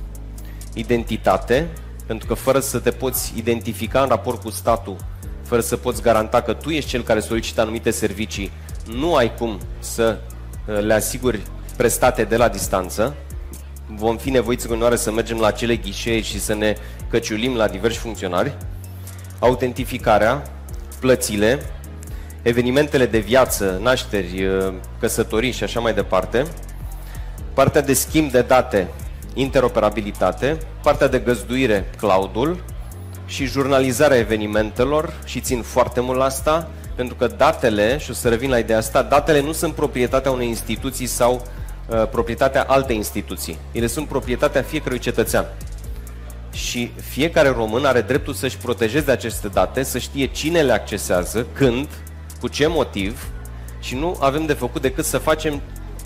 [0.74, 1.68] Identitate,
[2.10, 4.96] pentru că fără să te poți identifica în raport cu statul,
[5.42, 8.50] fără să poți garanta că tu ești cel care solicită anumite servicii,
[8.86, 10.18] nu ai cum să
[10.66, 11.40] uh, le asiguri
[11.76, 13.14] prestate de la distanță.
[13.86, 16.76] Vom fi nevoiți în continuare să mergem la acele ghișee și să ne
[17.10, 18.56] căciulim la diversi funcționari.
[19.38, 20.42] Autentificarea,
[21.00, 21.62] plățile,
[22.42, 26.46] evenimentele de viață, nașteri, uh, căsătorii și așa mai departe,
[27.54, 28.88] partea de schimb de date,
[29.34, 32.64] interoperabilitate, partea de găzduire, cloudul
[33.26, 38.28] și jurnalizarea evenimentelor și țin foarte mult la asta, pentru că datele, și o să
[38.28, 41.42] revin la ideea asta, datele nu sunt proprietatea unei instituții sau
[41.88, 43.58] uh, proprietatea altei instituții.
[43.72, 45.46] Ele sunt proprietatea fiecărui cetățean.
[46.52, 51.88] Și fiecare român are dreptul să-și protejeze aceste date, să știe cine le accesează, când,
[52.40, 53.28] cu ce motiv
[53.80, 55.60] și nu avem de făcut decât să facem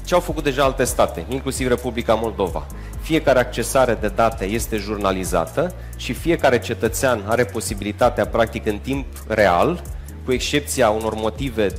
[0.04, 2.66] ce au făcut deja alte state, inclusiv Republica Moldova.
[3.04, 9.82] Fiecare accesare de date este jurnalizată și fiecare cetățean are posibilitatea, practic în timp real,
[10.24, 11.72] cu excepția unor motive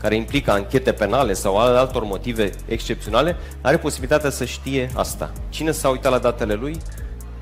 [0.00, 5.32] care implică anchete penale sau altor motive excepționale, are posibilitatea să știe asta.
[5.48, 6.78] Cine s-a uitat la datele lui,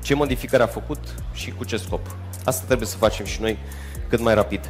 [0.01, 0.99] ce modificări a făcut
[1.33, 2.15] și cu ce scop.
[2.45, 3.57] Asta trebuie să facem și noi
[4.07, 4.69] cât mai rapid.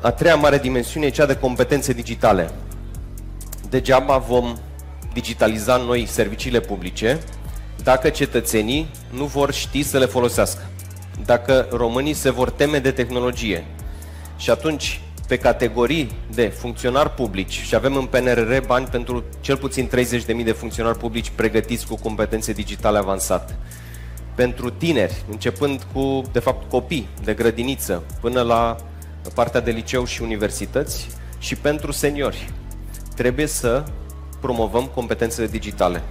[0.00, 2.50] A treia mare dimensiune e cea de competențe digitale.
[3.68, 4.56] Degeaba vom
[5.20, 7.20] digitaliza noi serviciile publice
[7.82, 10.62] dacă cetățenii nu vor ști să le folosească.
[11.24, 13.64] Dacă românii se vor teme de tehnologie.
[14.36, 19.90] Și atunci, pe categorii de funcționari publici, și avem în PNRR bani pentru cel puțin
[20.38, 23.56] 30.000 de funcționari publici pregătiți cu competențe digitale avansate.
[24.34, 28.76] Pentru tineri, începând cu, de fapt, copii de grădiniță, până la
[29.34, 32.52] partea de liceu și universități și pentru seniori.
[33.14, 33.84] Trebuie să
[34.40, 36.02] promovăm competențele digitale.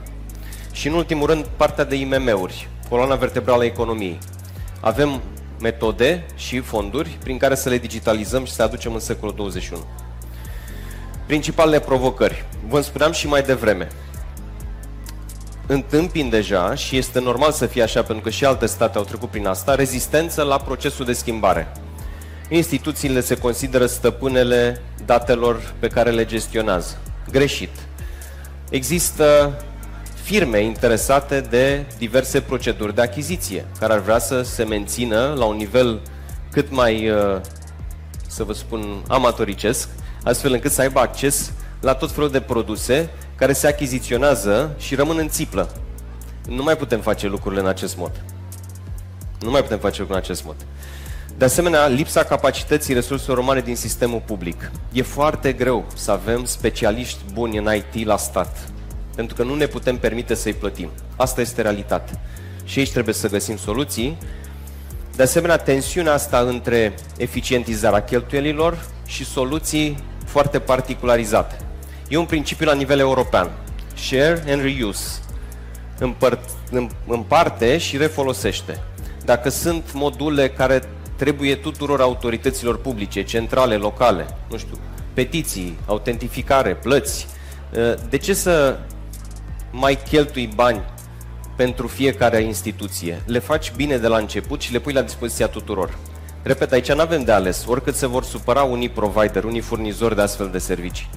[0.72, 4.18] Și în ultimul rând, partea de IMM-uri, coloana vertebrală a economiei.
[4.80, 5.22] Avem
[5.62, 9.84] metode și fonduri prin care să le digitalizăm și să le aducem în secolul 21.
[11.26, 12.46] Principalele provocări.
[12.68, 13.88] Vă spuneam și mai devreme.
[15.68, 19.30] Întâmpin deja, și este normal să fie așa pentru că și alte state au trecut
[19.30, 21.68] prin asta, rezistență la procesul de schimbare
[22.50, 26.98] instituțiile se consideră stăpânele datelor pe care le gestionează.
[27.32, 27.70] Greșit.
[28.70, 29.54] Există
[30.24, 35.56] firme interesate de diverse proceduri de achiziție, care ar vrea să se mențină la un
[35.56, 36.02] nivel
[36.52, 37.40] cât mai, uh,
[38.28, 39.90] să vă spun, amatoricesc,
[40.24, 41.52] astfel încât să aibă acces
[41.82, 45.70] la tot felul de produse care se achiziționează și rămân în țiplă.
[46.48, 48.24] Nu mai putem face lucrurile în acest mod.
[49.40, 50.56] Nu mai putem face lucrurile în acest mod.
[51.38, 54.72] De asemenea, lipsa capacității resurselor umane din sistemul public.
[54.92, 58.58] E foarte greu să avem specialiști buni în IT la stat,
[59.16, 60.90] pentru că nu ne putem permite să-i plătim.
[61.16, 62.20] Asta este realitate.
[62.64, 64.18] Și aici trebuie să găsim soluții.
[65.16, 71.58] De asemenea, tensiunea asta între eficientizarea cheltuielilor și soluții foarte particularizate.
[72.08, 73.52] E un principiu la nivel european.
[73.96, 75.20] Share and reuse.
[76.00, 76.40] Împăr-
[77.08, 78.80] împarte și refolosește.
[79.26, 80.82] Dacă sunt module care
[81.18, 84.78] trebuie tuturor autorităților publice, centrale, locale, nu știu,
[85.14, 87.28] petiții, autentificare, plăți.
[87.72, 88.78] Uh, de ce să
[89.72, 90.82] mai cheltui bani
[91.56, 93.22] pentru fiecare instituție?
[93.26, 95.98] Le faci bine de la început și le pui la dispoziția tuturor.
[96.44, 100.22] Repet, aici nu avem de ales, oricât se vor supăra unii provider, unii furnizori de
[100.22, 101.10] astfel de servicii.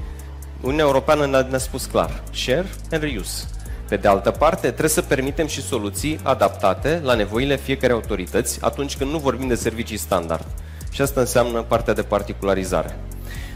[0.60, 3.44] Uniunea Europeană ne-a spus clar, share and reuse.
[3.90, 8.96] Pe de altă parte, trebuie să permitem și soluții adaptate la nevoile fiecare autorități atunci
[8.96, 10.46] când nu vorbim de servicii standard.
[10.90, 12.98] Și asta înseamnă partea de particularizare.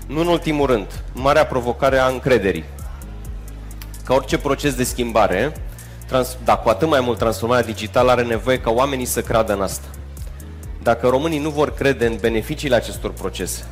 [0.06, 2.64] Nu în ultimul rând, marea provocare a încrederii.
[4.04, 5.52] Ca orice proces de schimbare,
[6.06, 9.62] trans- dar cu atât mai mult transformarea digitală are nevoie ca oamenii să creadă în
[9.62, 9.86] asta.
[10.82, 13.64] Dacă românii nu vor crede în beneficiile acestor procese,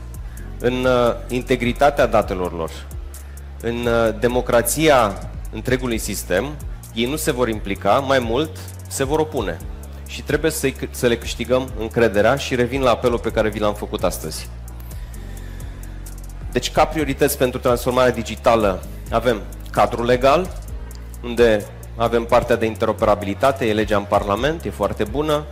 [0.58, 2.70] în uh, integritatea datelor lor,
[3.60, 5.12] în uh, democrația
[5.52, 6.56] întregului sistem,
[6.94, 8.50] ei nu se vor implica, mai mult
[8.88, 9.58] se vor opune.
[10.06, 13.74] Și trebuie să, să le câștigăm încrederea și revin la apelul pe care vi l-am
[13.74, 14.48] făcut astăzi.
[16.52, 20.50] Deci, ca priorități pentru transformarea digitală, avem cadrul legal,
[21.22, 25.44] unde avem partea de interoperabilitate, e legea în Parlament, e foarte bună,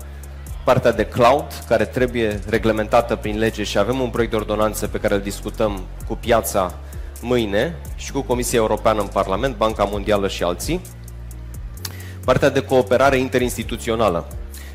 [0.64, 4.98] partea de cloud, care trebuie reglementată prin lege și avem un proiect de ordonanță pe
[4.98, 6.74] care îl discutăm cu piața
[7.22, 10.80] mâine și cu Comisia Europeană în Parlament, Banca Mondială și alții.
[12.24, 14.28] Partea de cooperare interinstituțională.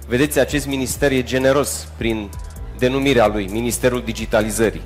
[0.08, 2.29] Vedeți, acest minister e generos prin
[2.77, 4.81] denumirea lui, Ministerul Digitalizării.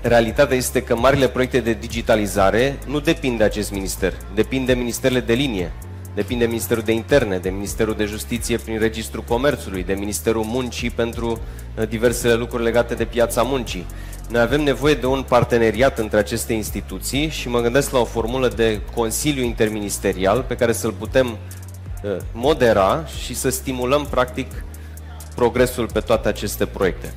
[0.00, 5.20] Realitatea este că marile proiecte de digitalizare nu depind de acest minister, depind de ministerele
[5.20, 5.72] de linie,
[6.14, 10.90] depinde de Ministerul de Interne, de Ministerul de Justiție prin Registrul Comerțului, de Ministerul Muncii
[10.90, 11.40] pentru
[11.88, 13.86] diversele lucruri legate de piața muncii.
[14.28, 18.48] Noi avem nevoie de un parteneriat între aceste instituții și mă gândesc la o formulă
[18.48, 24.64] de Consiliu Interministerial pe care să-l putem uh, modera și să stimulăm practic
[25.34, 27.14] progresul pe toate aceste proiecte.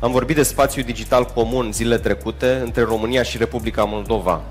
[0.00, 4.42] Am vorbit de spațiu digital comun zilele trecute între România și Republica Moldova.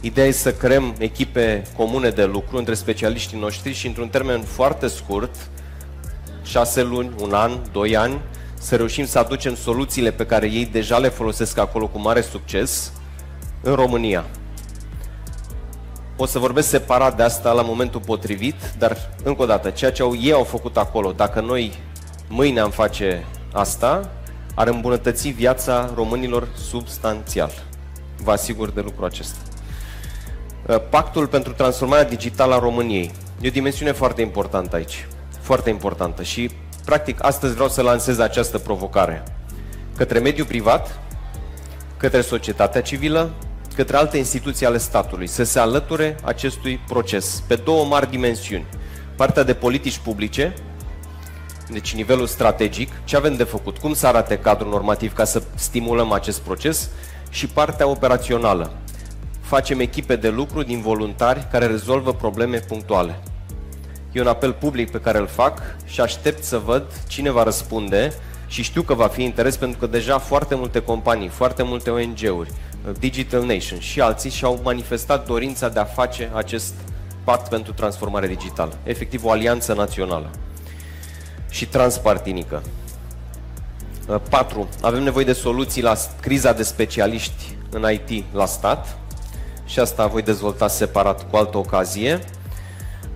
[0.00, 4.86] Ideea e să creăm echipe comune de lucru între specialiștii noștri și într-un termen foarte
[4.86, 5.34] scurt,
[6.42, 8.20] șase luni, un an, doi ani,
[8.62, 12.92] să reușim să aducem soluțiile pe care ei deja le folosesc acolo cu mare succes
[13.62, 14.24] în România.
[16.16, 20.02] O să vorbesc separat de asta la momentul potrivit, dar încă o dată, ceea ce
[20.02, 21.72] au, ei au făcut acolo, dacă noi
[22.28, 24.10] mâine am face asta,
[24.54, 27.52] ar îmbunătăți viața românilor substanțial.
[28.22, 29.38] Vă asigur de lucrul acesta.
[30.90, 33.10] Pactul pentru transformarea digitală a României.
[33.40, 35.08] E o dimensiune foarte importantă aici.
[35.40, 36.50] Foarte importantă și
[36.90, 39.22] Practic, astăzi vreau să lansez această provocare
[39.96, 40.98] către mediul privat,
[41.96, 43.30] către societatea civilă,
[43.74, 48.66] către alte instituții ale statului, să se alăture acestui proces pe două mari dimensiuni.
[49.16, 50.54] Partea de politici publice,
[51.68, 56.12] deci nivelul strategic, ce avem de făcut, cum să arate cadrul normativ ca să stimulăm
[56.12, 56.90] acest proces
[57.28, 58.72] și partea operațională.
[59.40, 63.20] Facem echipe de lucru din voluntari care rezolvă probleme punctuale.
[64.12, 68.12] E un apel public pe care îl fac și aștept să văd cine va răspunde
[68.46, 72.50] și știu că va fi interes pentru că deja foarte multe companii, foarte multe ONG-uri,
[72.98, 76.74] Digital Nation și alții și-au manifestat dorința de a face acest
[77.24, 78.78] pact pentru transformare digitală.
[78.82, 80.30] Efectiv o alianță națională
[81.50, 82.62] și transpartinică.
[84.28, 84.68] 4.
[84.82, 88.98] Avem nevoie de soluții la criza de specialiști în IT la stat
[89.64, 92.20] și asta voi dezvolta separat cu altă ocazie.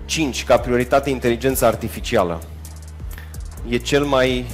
[0.05, 0.43] 5.
[0.43, 2.41] Ca prioritate inteligența artificială.
[3.69, 4.45] E cel mai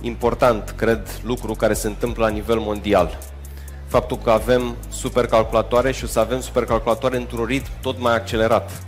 [0.00, 3.18] important, cred, lucru care se întâmplă la nivel mondial.
[3.86, 8.82] Faptul că avem supercalculatoare și o să avem supercalculatoare într-un ritm tot mai accelerat.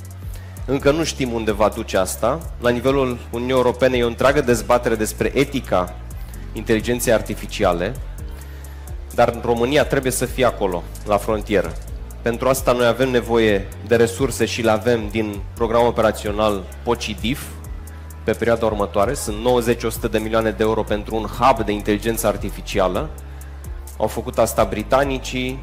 [0.66, 2.38] Încă nu știm unde va duce asta.
[2.60, 5.94] La nivelul Uniunii Europene e o întreagă dezbatere despre etica
[6.52, 7.94] inteligenței artificiale,
[9.14, 11.72] dar în România trebuie să fie acolo, la frontieră.
[12.22, 17.42] Pentru asta noi avem nevoie de resurse și le avem din programul operațional POCIDIF
[18.24, 19.14] pe perioada următoare.
[19.14, 19.36] Sunt
[20.06, 23.10] 90-100 de milioane de euro pentru un hub de inteligență artificială.
[23.98, 25.62] Au făcut asta britanicii,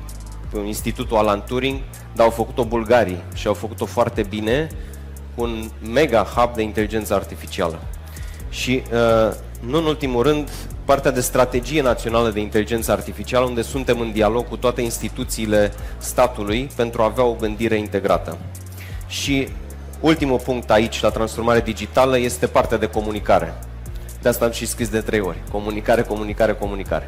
[0.66, 1.80] Institutul Alan Turing,
[2.16, 4.68] dar au făcut-o bulgarii și au făcut-o foarte bine
[5.36, 7.80] cu un mega hub de inteligență artificială.
[8.50, 10.50] Și, uh, nu în ultimul rând,
[10.88, 16.70] partea de strategie națională de inteligență artificială, unde suntem în dialog cu toate instituțiile statului
[16.76, 18.38] pentru a avea o gândire integrată.
[19.08, 19.48] Și
[20.00, 23.54] ultimul punct aici, la transformare digitală, este partea de comunicare.
[24.22, 25.38] De asta am și scris de trei ori.
[25.52, 27.06] Comunicare, comunicare, comunicare.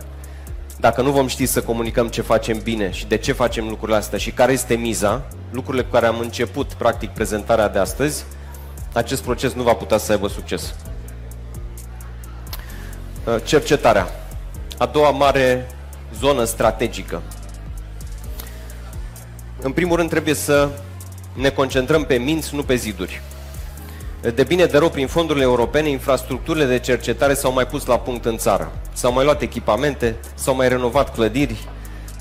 [0.80, 4.18] Dacă nu vom ști să comunicăm ce facem bine și de ce facem lucrurile astea
[4.18, 8.24] și care este miza, lucrurile cu care am început, practic, prezentarea de astăzi,
[8.94, 10.74] acest proces nu va putea să aibă succes.
[13.23, 14.08] Uh, cercetarea.
[14.77, 15.67] A doua mare
[16.19, 17.21] zonă strategică.
[19.62, 20.69] În primul rând trebuie să
[21.34, 23.21] ne concentrăm pe minți, nu pe ziduri.
[24.36, 28.25] De bine de rău, prin fondurile europene, infrastructurile de cercetare s-au mai pus la punct
[28.25, 28.71] în țară.
[28.93, 31.67] S-au mai luat echipamente, s-au mai renovat clădiri,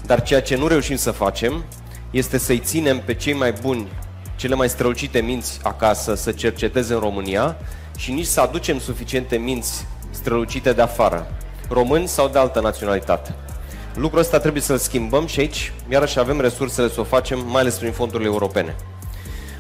[0.07, 1.65] dar ceea ce nu reușim să facem
[2.11, 3.89] este să-i ținem pe cei mai buni,
[4.37, 7.57] cele mai strălucite minți acasă să cerceteze în România
[7.97, 9.87] și nici să aducem suficiente minți
[10.29, 11.27] strălucite de afară,
[11.69, 13.35] români sau de altă naționalitate.
[13.95, 17.75] Lucrul ăsta trebuie să-l schimbăm și aici, iarăși avem resursele să o facem, mai ales
[17.75, 18.77] prin fondurile europene.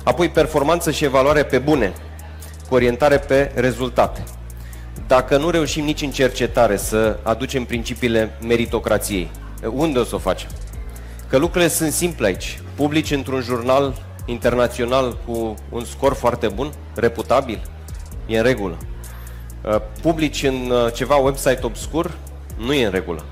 [0.04, 1.92] Apoi, performanță și evaluare pe bune,
[2.68, 4.24] cu orientare pe rezultate.
[5.06, 9.30] Dacă nu reușim nici în cercetare să aducem principiile meritocrației,
[9.72, 10.48] unde o să o facem?
[11.28, 12.60] Că lucrurile sunt simple aici.
[12.74, 17.60] Publici într-un jurnal internațional cu un scor foarte bun, reputabil,
[18.26, 18.78] e în regulă.
[19.68, 22.12] Uh, publici în uh, ceva website obscur,
[22.56, 23.24] nu e în regulă.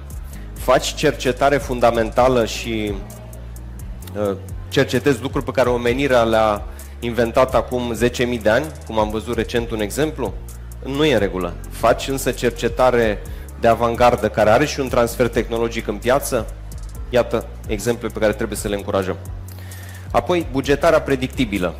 [0.52, 2.92] Faci cercetare fundamentală și
[4.16, 4.36] uh,
[4.68, 6.62] cercetezi lucruri pe care omenirea le-a
[7.00, 10.34] inventat acum 10.000 de ani, cum am văzut recent un exemplu,
[10.84, 11.54] nu e în regulă.
[11.70, 13.22] Faci însă cercetare
[13.60, 16.46] de avangardă care are și un transfer tehnologic în piață,
[17.10, 19.16] iată exemple pe care trebuie să le încurajăm.
[20.10, 21.74] Apoi, bugetarea predictibilă.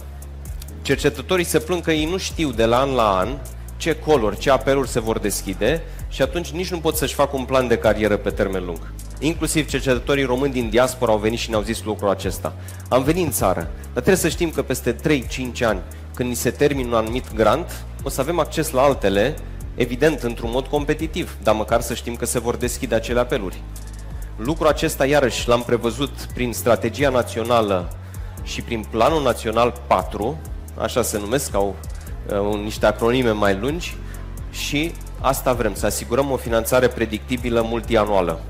[0.82, 3.28] Cercetătorii se plâng că ei nu știu de la an la an
[3.76, 7.44] ce coluri, ce apeluri se vor deschide și atunci nici nu pot să-și facă un
[7.44, 8.78] plan de carieră pe termen lung.
[9.18, 12.54] Inclusiv cercetătorii români din diaspora au venit și ne-au zis lucrul acesta.
[12.88, 14.98] Am venit în țară, dar trebuie să știm că peste 3-5
[15.60, 15.80] ani,
[16.14, 19.34] când ni se termină un anumit grant, o să avem acces la altele,
[19.74, 23.62] evident, într-un mod competitiv, dar măcar să știm că se vor deschide acele apeluri.
[24.36, 27.96] Lucrul acesta, iarăși, l-am prevăzut prin strategia națională
[28.42, 30.38] și prin planul național 4,
[30.78, 31.95] așa se numesc, au uh,
[32.62, 33.96] niște acronime mai lungi,
[34.50, 38.40] și asta vrem, să asigurăm o finanțare predictibilă multianuală.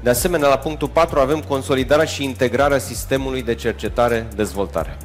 [0.00, 4.96] De asemenea, la punctul 4 avem consolidarea și integrarea sistemului de cercetare-dezvoltare.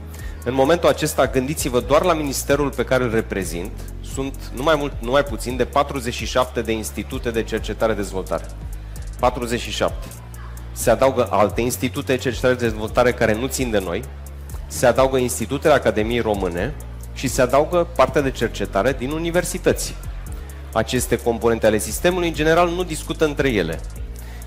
[0.45, 3.71] În momentul acesta, gândiți-vă doar la ministerul pe care îl reprezint,
[4.13, 8.45] sunt nu mai, mult, nu mai puțin de 47 de institute de cercetare-dezvoltare.
[9.19, 9.95] 47.
[10.71, 14.03] Se adaugă alte institute de cercetare-dezvoltare care nu țin de noi,
[14.67, 16.73] se adaugă institutele Academiei Române
[17.23, 19.95] și se adaugă partea de cercetare din universități.
[20.73, 23.79] Aceste componente ale sistemului, în general, nu discută între ele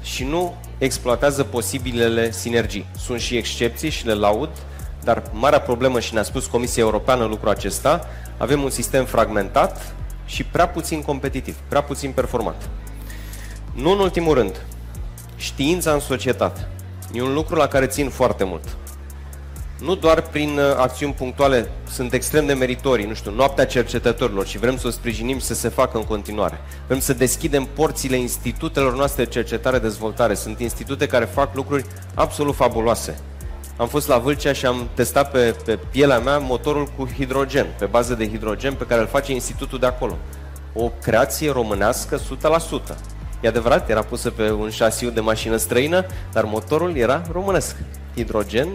[0.03, 2.87] și nu exploatează posibilele sinergii.
[2.99, 4.49] Sunt și excepții și le laud,
[5.03, 9.95] dar marea problemă, și ne-a spus Comisia Europeană lucrul acesta, avem un sistem fragmentat
[10.27, 12.69] și prea puțin competitiv, prea puțin performant.
[13.75, 14.63] Nu în ultimul rând,
[15.37, 16.69] știința în societate.
[17.13, 18.77] E un lucru la care țin foarte mult
[19.79, 24.59] nu doar prin uh, acțiuni punctuale sunt extrem de meritorii, nu știu, noaptea cercetătorilor și
[24.59, 26.61] vrem să o sprijinim și să se facă în continuare.
[26.87, 30.35] Vrem să deschidem porțile institutelor noastre de cercetare-dezvoltare.
[30.35, 31.85] Sunt institute care fac lucruri
[32.15, 33.19] absolut fabuloase.
[33.77, 37.85] Am fost la Vâlcea și am testat pe, pe pielea mea motorul cu hidrogen, pe
[37.85, 40.17] bază de hidrogen pe care îl face institutul de acolo.
[40.75, 42.21] O creație românească
[42.93, 43.16] 100%.
[43.41, 47.77] E adevărat, era pusă pe un șasiu de mașină străină, dar motorul era românesc
[48.15, 48.69] hidrogen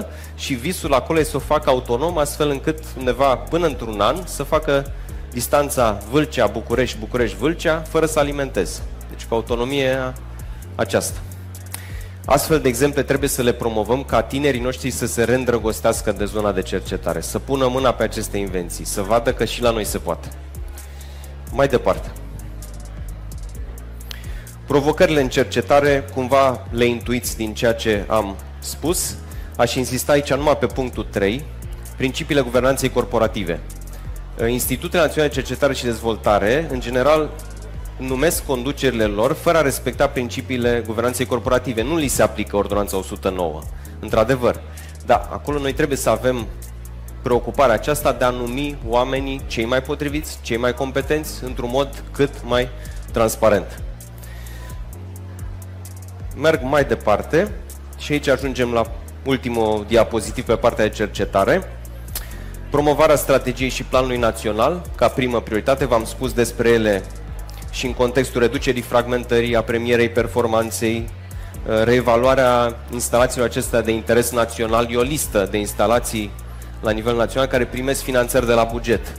[0.00, 4.16] 100% și visul acolo e să o facă autonom astfel încât undeva până într-un an
[4.24, 4.92] să facă
[5.32, 8.82] distanța Vâlcea-București, București-Vâlcea fără să alimenteze.
[9.10, 10.12] Deci cu autonomie
[10.74, 11.18] aceasta.
[12.24, 16.52] Astfel de exemple trebuie să le promovăm ca tinerii noștri să se reîndrăgostească de zona
[16.52, 19.98] de cercetare, să pună mâna pe aceste invenții, să vadă că și la noi se
[19.98, 20.28] poate.
[21.52, 22.10] Mai departe.
[24.68, 29.16] Provocările în cercetare, cumva le intuiți din ceea ce am spus.
[29.56, 31.44] Aș insista aici numai pe punctul 3,
[31.96, 33.60] principiile guvernanței corporative.
[34.48, 37.30] Institutele Naționale de Cercetare și Dezvoltare, în general,
[37.96, 41.82] numesc conducerile lor fără a respecta principiile guvernanței corporative.
[41.82, 43.60] Nu li se aplică ordonanța 109,
[44.00, 44.60] într-adevăr.
[45.06, 46.46] Da, acolo noi trebuie să avem
[47.22, 52.30] preocuparea aceasta de a numi oamenii cei mai potriviți, cei mai competenți, într-un mod cât
[52.44, 52.68] mai
[53.12, 53.82] transparent.
[56.40, 57.52] Merg mai departe
[57.96, 58.82] și aici ajungem la
[59.24, 61.62] ultimul diapozitiv pe partea de cercetare.
[62.70, 67.02] Promovarea strategiei și planului național ca primă prioritate, v-am spus despre ele
[67.70, 71.08] și în contextul reducerii fragmentării, a premierei performanței,
[71.66, 76.30] uh, reevaluarea instalațiilor acestea de interes național, e o listă de instalații
[76.80, 79.12] la nivel național care primesc finanțări de la buget.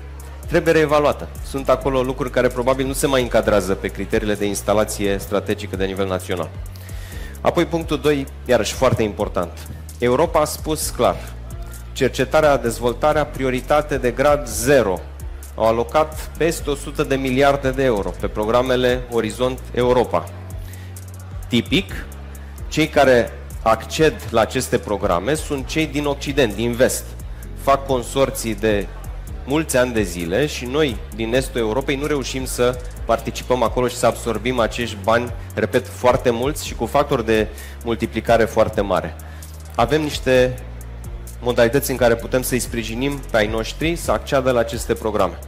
[0.48, 1.28] Trebuie reevaluată.
[1.46, 5.86] Sunt acolo lucruri care probabil nu se mai încadrează pe criteriile de instalație strategică de
[5.86, 6.50] nivel național.
[7.42, 9.68] Apoi punctul 2, iarăși foarte important.
[9.98, 11.16] Europa a spus clar,
[11.94, 15.00] cercetarea, dezvoltarea, prioritate de grad 0.
[15.56, 20.30] Au alocat peste 100 de miliarde de euro pe programele Orizont Europa.
[21.48, 22.06] Tipic,
[22.68, 23.32] cei care
[23.62, 27.04] acced la aceste programe sunt cei din Occident, din vest.
[27.62, 28.88] fac consorții de
[29.46, 32.80] mulți ani de zile și noi din estul Europei nu reușim să
[33.10, 37.48] participăm acolo și să absorbim acești bani, repet, foarte mulți și cu factor de
[37.84, 39.16] multiplicare foarte mare.
[39.76, 40.60] Avem niște
[41.42, 45.40] modalități în care putem să-i sprijinim pe ai noștri să acceadă la aceste programe.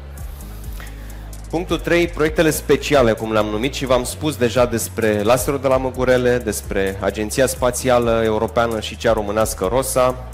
[1.50, 5.78] Punctul 3, proiectele speciale, cum le-am numit și v-am spus deja despre laserul de la
[5.78, 10.30] Măgurele, despre Agenția Spațială Europeană și cea românească ROSA.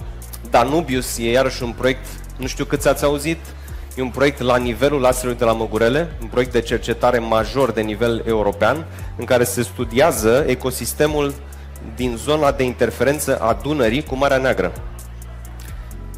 [0.49, 2.05] Danubius e iarăși un proiect,
[2.37, 3.39] nu știu câți ați auzit,
[3.97, 7.81] e un proiect la nivelul laserului de la Măgurele, un proiect de cercetare major de
[7.81, 8.85] nivel european,
[9.15, 11.33] în care se studiază ecosistemul
[11.95, 14.71] din zona de interferență a Dunării cu Marea Neagră.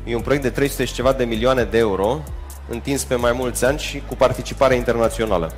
[0.06, 2.24] E un proiect de 300 și ceva de milioane de euro,
[2.70, 5.54] întins pe mai mulți ani și cu participare internațională.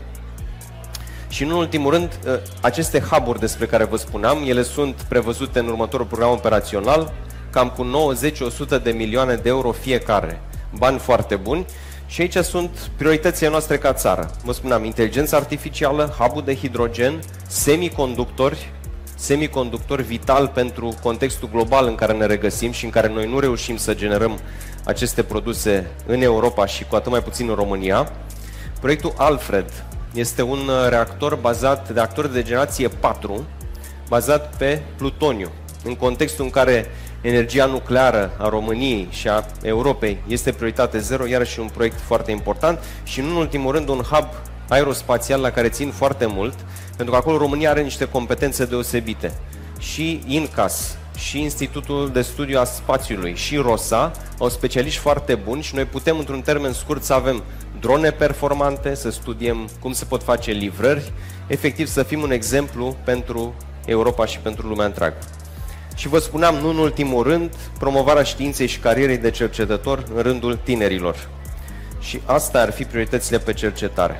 [1.29, 5.67] Și în ultimul rând, ă, aceste hub despre care vă spuneam, ele sunt prevăzute în
[5.67, 7.13] următorul program operațional,
[7.49, 8.13] cam cu
[8.79, 10.41] 90-100 de milioane de euro fiecare.
[10.77, 11.65] Bani foarte buni.
[12.11, 14.31] Și aici sunt prioritățile noastre ca țară.
[14.43, 18.71] Vă spuneam, inteligența artificială, hub de hidrogen, semiconductori,
[19.15, 23.77] semiconductor vital pentru contextul global în care ne regăsim și în care noi nu reușim
[23.77, 24.39] să generăm
[24.83, 28.11] aceste produse în Europa și cu atât mai puțin în România.
[28.79, 33.45] Proiectul Alfred este un reactor bazat, reactor de generație 4,
[34.07, 35.51] bazat pe plutoniu.
[35.83, 36.85] În contextul în care
[37.21, 42.79] energia nucleară a României și a Europei este prioritate zero, iarăși un proiect foarte important
[43.03, 44.27] și, în ultimul rând, un hub
[44.67, 46.55] aerospațial la care țin foarte mult,
[46.95, 49.33] pentru că acolo România are niște competențe deosebite.
[49.79, 55.75] Și INCAS, și Institutul de Studiu a Spațiului și ROSA au specialiști foarte buni și
[55.75, 57.43] noi putem într-un termen scurt să avem
[57.79, 61.11] drone performante, să studiem cum se pot face livrări,
[61.47, 63.55] efectiv să fim un exemplu pentru
[63.85, 65.17] Europa și pentru lumea întreagă.
[65.95, 70.59] Și vă spuneam, nu în ultimul rând, promovarea științei și carierei de cercetător în rândul
[70.63, 71.29] tinerilor.
[71.99, 74.19] Și asta ar fi prioritățile pe cercetare.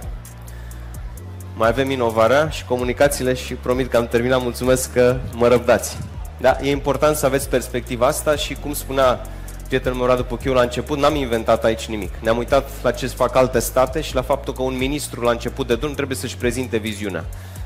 [1.56, 4.42] Mai avem inovarea și comunicațiile și promit că am terminat.
[4.42, 5.98] Mulțumesc că mă răbdați.
[6.38, 9.20] Da, e important să aveți perspectiva asta și cum spunea
[9.68, 12.14] prietenul meu Radu Puchiu la început, n-am inventat aici nimic.
[12.22, 15.68] Ne-am uitat la ce fac alte state și la faptul că un ministru la început
[15.68, 17.26] de drum trebuie să-și prezinte viziunea.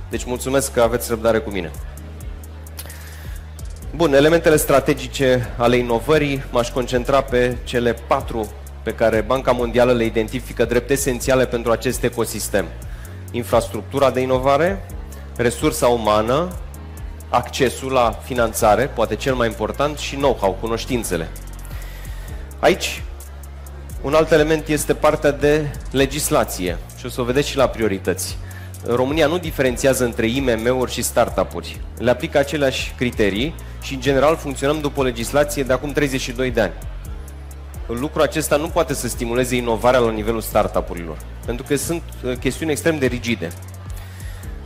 [0.09, 1.71] Deci mulțumesc că aveți răbdare cu mine.
[3.95, 8.51] Bun, elementele strategice ale inovării, m-aș concentra pe cele patru
[8.83, 12.65] pe care Banca Mondială le identifică drept esențiale pentru acest ecosistem.
[13.31, 14.85] Infrastructura de inovare,
[15.35, 16.51] resursa umană,
[17.29, 21.27] accesul la finanțare, poate cel mai important, și know-how, cunoștințele.
[22.59, 23.03] Aici,
[24.01, 28.37] un alt element este partea de legislație și o să o vedeți și la priorități.
[28.87, 31.81] România nu diferențiază între IMM-uri și startup-uri.
[31.97, 36.61] Le aplică aceleași criterii și, în general, funcționăm după o legislație de acum 32 de
[36.61, 36.73] ani.
[37.87, 42.71] Lucrul acesta nu poate să stimuleze inovarea la nivelul startup-urilor, pentru că sunt uh, chestiuni
[42.71, 43.51] extrem de rigide.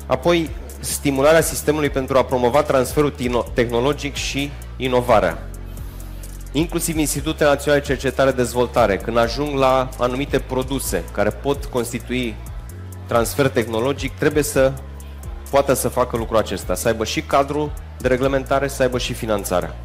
[0.05, 0.49] Apoi,
[0.79, 3.13] stimularea sistemului pentru a promova transferul
[3.53, 5.49] tehnologic și inovarea.
[6.51, 12.35] Inclusiv Institutele Naționale de Cercetare Dezvoltare, când ajung la anumite produse care pot constitui
[13.09, 14.73] transfer tehnologic, trebuie să
[15.49, 19.75] poată să facă lucrul acesta, să aibă și cadru de reglementare, să aibă și finanțarea.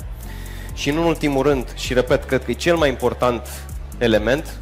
[0.75, 3.49] Și în ultimul rând, și repet, cred că e cel mai important
[3.99, 4.57] element,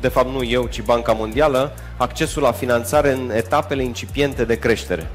[0.00, 5.10] de fapt nu eu, ci Banca Mondială, accesul la finanțare în etapele incipiente de creștere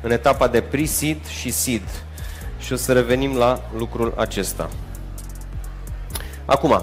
[0.00, 1.82] în etapa de pre-seed și seed.
[2.58, 4.70] Și o să revenim la lucrul acesta.
[6.44, 6.82] Acum,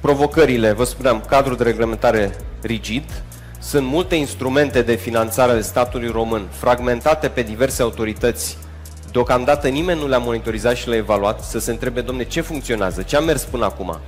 [0.00, 3.22] provocările, vă spuneam, cadrul de reglementare rigid,
[3.60, 8.58] sunt multe instrumente de finanțare ale statului român, fragmentate pe diverse autorități.
[9.12, 13.16] Deocamdată nimeni nu le-a monitorizat și le-a evaluat să se întrebe, domne, ce funcționează, ce
[13.16, 13.98] a mers până acum,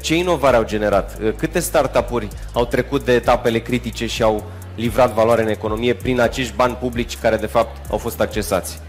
[0.00, 4.44] ce inovare au generat, câte startup-uri au trecut de etapele critice și au
[4.74, 8.80] livrat valoare în economie prin acești bani publici care de fapt au fost accesați.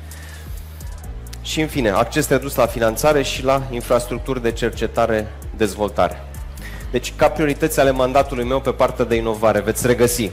[1.41, 6.28] Și în fine, acces redus la finanțare și la infrastructuri de cercetare-dezvoltare.
[6.91, 10.31] Deci, ca priorități ale mandatului meu pe partea de inovare, veți regăsi,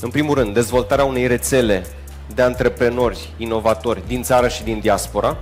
[0.00, 1.86] în primul rând, dezvoltarea unei rețele
[2.34, 5.36] de antreprenori inovatori din țară și din diaspora.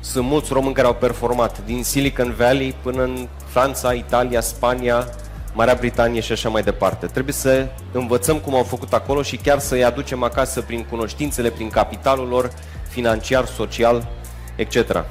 [0.00, 5.08] Sunt mulți români care au performat din Silicon Valley până în Franța, Italia, Spania,
[5.52, 7.06] Marea Britanie și așa mai departe.
[7.06, 11.70] Trebuie să învățăm cum au făcut acolo și chiar să-i aducem acasă prin cunoștințele, prin
[11.70, 12.50] capitalul lor
[12.88, 14.08] financiar, social,
[14.56, 15.04] etc.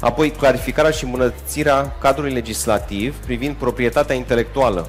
[0.00, 4.88] Apoi, clarificarea și îmbunătățirea cadrului legislativ privind proprietatea intelectuală.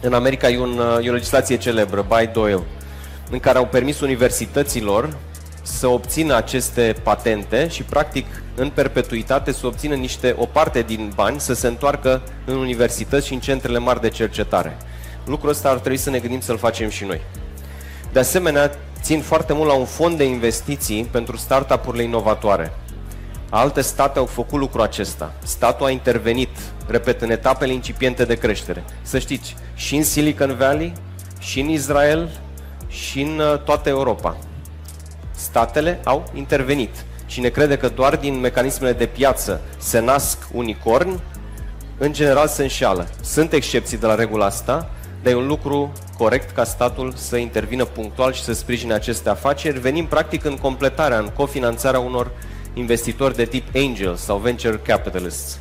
[0.00, 2.62] În America e, un, e o legislație celebră, By Doyle,
[3.30, 5.16] în care au permis universităților
[5.62, 11.40] să obțină aceste patente și practic în perpetuitate să obțină niște, o parte din bani
[11.40, 14.76] să se întoarcă în universități și în centrele mari de cercetare.
[15.24, 17.20] Lucrul ăsta ar trebui să ne gândim să-l facem și noi.
[18.12, 18.70] De asemenea,
[19.02, 22.72] țin foarte mult la un fond de investiții pentru startup-urile inovatoare.
[23.54, 25.32] Alte state au făcut lucrul acesta.
[25.42, 26.48] Statul a intervenit,
[26.86, 28.84] repet, în etapele incipiente de creștere.
[29.02, 30.92] Să știți, și în Silicon Valley,
[31.38, 32.40] și în Israel,
[32.88, 34.36] și în uh, toată Europa.
[35.34, 37.04] Statele au intervenit.
[37.26, 41.20] Cine crede că doar din mecanismele de piață se nasc unicorni,
[41.98, 43.08] în general se înșeală.
[43.22, 44.90] Sunt excepții de la regula asta,
[45.22, 49.78] dar e un lucru corect ca statul să intervină punctual și să sprijine aceste afaceri.
[49.78, 52.30] Venim practic în completarea, în cofinanțarea unor
[52.74, 55.58] investitori de tip angel sau venture capitalists.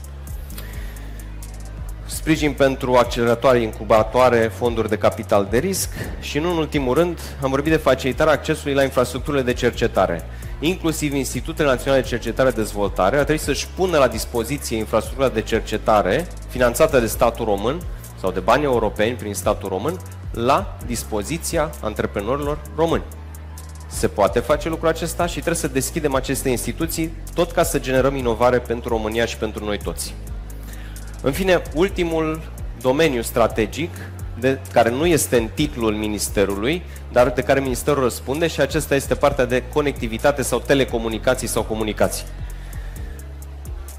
[2.05, 5.89] Sprijin pentru acceleratoare, incubatoare, fonduri de capital de risc
[6.20, 10.22] și, nu în ultimul rând, am vorbit de facilitarea accesului la infrastructurile de cercetare.
[10.59, 15.41] Inclusiv Institutele Naționale de Cercetare și Dezvoltare ar trebui să-și pună la dispoziție infrastructura de
[15.41, 17.82] cercetare finanțată de statul român
[18.20, 19.99] sau de bani europeni prin statul român
[20.32, 23.03] la dispoziția antreprenorilor români.
[23.91, 28.15] Se poate face lucrul acesta și trebuie să deschidem aceste instituții tot ca să generăm
[28.15, 30.15] inovare pentru România și pentru noi toți.
[31.21, 32.41] În fine, ultimul
[32.81, 33.89] domeniu strategic,
[34.39, 39.15] de, care nu este în titlul Ministerului, dar de care Ministerul răspunde și acesta este
[39.15, 42.25] partea de conectivitate sau telecomunicații sau comunicații.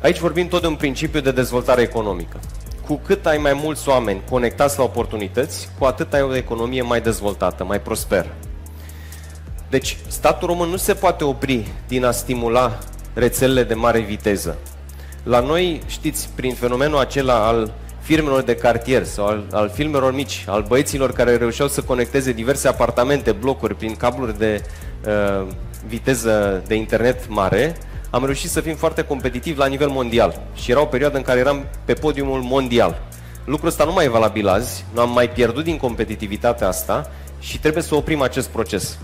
[0.02, 2.40] Aici vorbim tot de un principiu de dezvoltare economică.
[2.86, 7.00] Cu cât ai mai mulți oameni conectați la oportunități, cu atât ai o economie mai
[7.00, 8.34] dezvoltată, mai prosperă.
[9.72, 12.78] Deci, statul român nu se poate opri din a stimula
[13.14, 14.56] rețelele de mare viteză.
[15.22, 20.44] La noi, știți, prin fenomenul acela al firmelor de cartier sau al, al filmelor mici,
[20.46, 24.62] al băieților care reușeau să conecteze diverse apartamente, blocuri prin cabluri de
[25.06, 25.46] uh,
[25.86, 27.76] viteză de internet mare,
[28.10, 30.40] am reușit să fim foarte competitivi la nivel mondial.
[30.54, 33.02] Și era o perioadă în care eram pe podiumul mondial.
[33.44, 37.10] Lucrul ăsta nu mai e valabil azi, nu am mai pierdut din competitivitatea asta
[37.40, 38.98] și trebuie să oprim acest proces.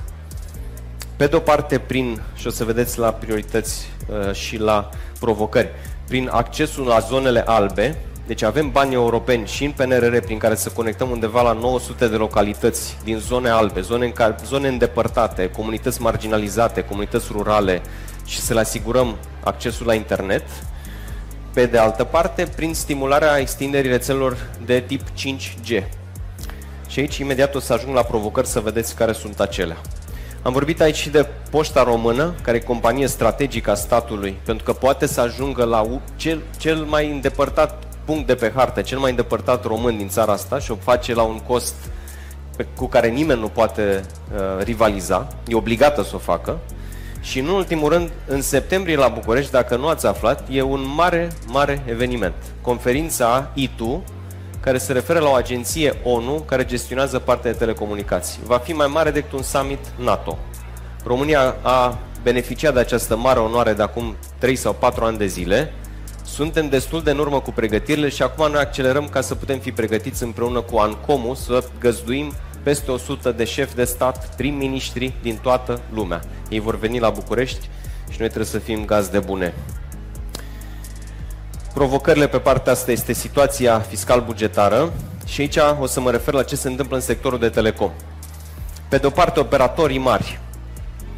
[1.19, 4.91] Pe de o parte, prin, și o să vedeți la priorități uh, și la
[5.21, 5.69] provocări,
[6.07, 7.97] prin accesul la zonele albe,
[8.27, 12.17] deci avem bani europeni și în PNRR prin care să conectăm undeva la 900 de
[12.17, 17.83] localități din zone albe, zone, în care, zone îndepărtate, comunități marginalizate, comunități rurale
[18.25, 20.45] și să le asigurăm accesul la internet.
[21.53, 25.85] Pe de altă parte, prin stimularea extinderii rețelelor de tip 5G.
[26.89, 29.77] Și aici imediat o să ajung la provocări să vedeți care sunt acelea.
[30.43, 34.73] Am vorbit aici și de Poșta Română, care e companie strategică a statului, pentru că
[34.73, 39.65] poate să ajungă la cel, cel mai îndepărtat punct de pe hartă, cel mai îndepărtat
[39.65, 41.75] român din țara asta și o face la un cost
[42.57, 46.59] pe, cu care nimeni nu poate uh, rivaliza, e obligată să o facă.
[47.21, 51.29] Și în ultimul rând, în septembrie la București, dacă nu ați aflat, e un mare,
[51.47, 52.35] mare eveniment.
[52.61, 54.03] Conferința ITU,
[54.69, 58.41] care se referă la o agenție ONU care gestionează partea de telecomunicații.
[58.45, 60.39] Va fi mai mare decât un summit NATO.
[61.05, 65.73] România a beneficiat de această mare onoare de acum 3 sau 4 ani de zile.
[66.25, 69.73] Suntem destul de în urmă cu pregătirile și acum noi accelerăm ca să putem fi
[69.73, 75.81] pregătiți împreună cu ANCOMU să găzduim peste 100 de șefi de stat, prim-ministri din toată
[75.95, 76.21] lumea.
[76.49, 77.69] Ei vor veni la București
[78.11, 79.55] și noi trebuie să fim gazde bune.
[81.79, 84.93] Provocările pe partea asta este situația fiscal-bugetară
[85.27, 87.91] și aici o să mă refer la ce se întâmplă în sectorul de telecom.
[88.89, 90.41] Pe de o parte, operatorii mari,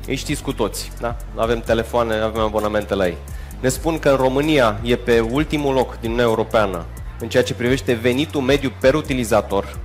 [0.07, 1.17] ei știți cu toți, da?
[1.35, 3.17] Avem telefoane, avem abonamente la ei.
[3.61, 6.87] Ne spun că în România e pe ultimul loc din Uniunea Europeană
[7.21, 9.79] în ceea ce privește venitul mediu per utilizator.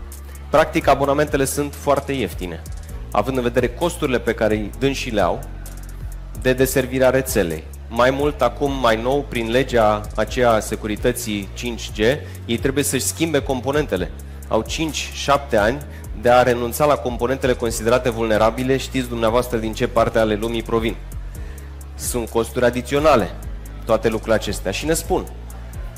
[0.50, 2.62] Practic, abonamentele sunt foarte ieftine,
[3.12, 5.40] având în vedere costurile pe care îi și le au
[6.42, 7.64] de deservirea rețelei.
[7.88, 13.42] Mai mult acum, mai nou, prin legea aceea a securității 5G, ei trebuie să-și schimbe
[13.42, 14.12] componentele.
[14.48, 15.82] Au 5-7 ani
[16.22, 20.96] de a renunța la componentele considerate vulnerabile, știți dumneavoastră din ce parte ale lumii provin.
[21.96, 23.30] Sunt costuri adiționale,
[23.86, 24.72] toate lucrurile acestea.
[24.72, 25.26] Și ne spun,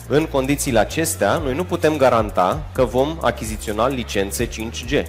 [0.08, 5.06] în condițiile acestea, noi nu putem garanta că vom achiziționa licențe 5G.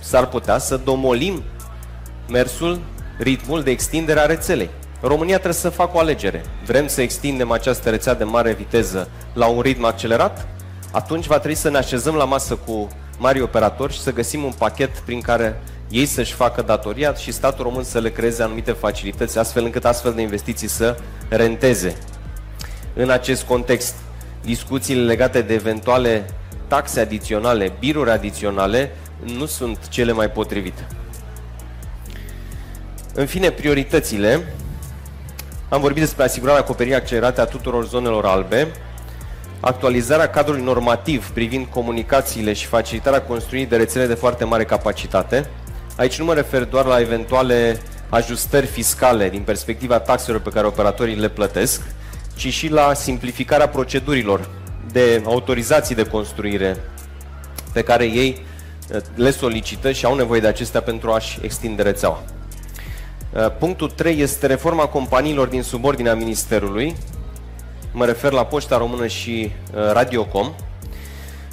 [0.00, 1.42] S-ar putea să domolim
[2.28, 2.80] mersul,
[3.18, 4.70] ritmul de extindere a rețelei.
[5.00, 6.44] România trebuie să facă o alegere.
[6.64, 10.46] Vrem să extindem această rețea de mare viteză la un ritm accelerat?
[10.92, 12.88] Atunci va trebui să ne așezăm la masă cu
[13.18, 17.64] mari operatori și să găsim un pachet prin care ei să-și facă datoria și statul
[17.64, 20.96] român să le creeze anumite facilități astfel încât astfel de investiții să
[21.28, 21.96] renteze.
[22.94, 23.94] În acest context,
[24.42, 26.24] discuțiile legate de eventuale
[26.66, 28.90] taxe adiționale, biruri adiționale,
[29.36, 30.86] nu sunt cele mai potrivite.
[33.14, 34.54] În fine, prioritățile.
[35.70, 38.68] Am vorbit despre asigurarea acoperirii accelerate a tuturor zonelor albe,
[39.60, 45.50] actualizarea cadrului normativ privind comunicațiile și facilitarea construirii de rețele de foarte mare capacitate.
[45.96, 51.14] Aici nu mă refer doar la eventuale ajustări fiscale din perspectiva taxelor pe care operatorii
[51.14, 51.82] le plătesc,
[52.36, 54.48] ci și la simplificarea procedurilor
[54.92, 56.76] de autorizații de construire
[57.72, 58.44] pe care ei
[58.92, 62.22] eh, le solicită și au nevoie de acestea pentru a-și extinde rețeaua.
[63.36, 66.96] Eh, punctul 3 este reforma companiilor din subordinea Ministerului.
[67.92, 69.50] Mă refer la Poșta Română și eh,
[69.92, 70.52] Radiocom.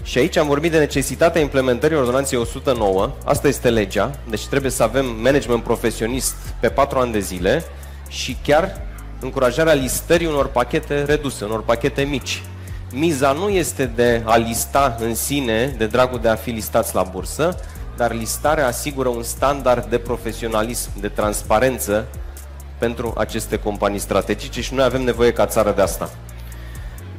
[0.04, 3.12] Și aici am vorbit de necesitatea implementării ordonanței 109.
[3.26, 7.64] Asta este legea, deci trebuie să avem management profesionist pe 4 ani de zile
[8.08, 8.82] și chiar
[9.20, 12.44] încurajarea listării unor pachete reduse, unor pachete mici.
[12.92, 17.04] Miza nu este de a lista în sine, de dragul de a fi listați la
[17.04, 17.58] bursă,
[17.98, 22.06] dar listarea asigură un standard de profesionalism, de transparență
[22.78, 26.10] pentru aceste companii strategice și noi avem nevoie ca țară de asta.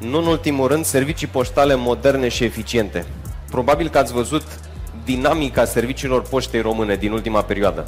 [0.01, 3.07] Nu în ultimul rând, servicii poștale moderne și eficiente.
[3.51, 4.43] Probabil că ați văzut
[5.05, 7.87] dinamica serviciilor poștei române din ultima perioadă.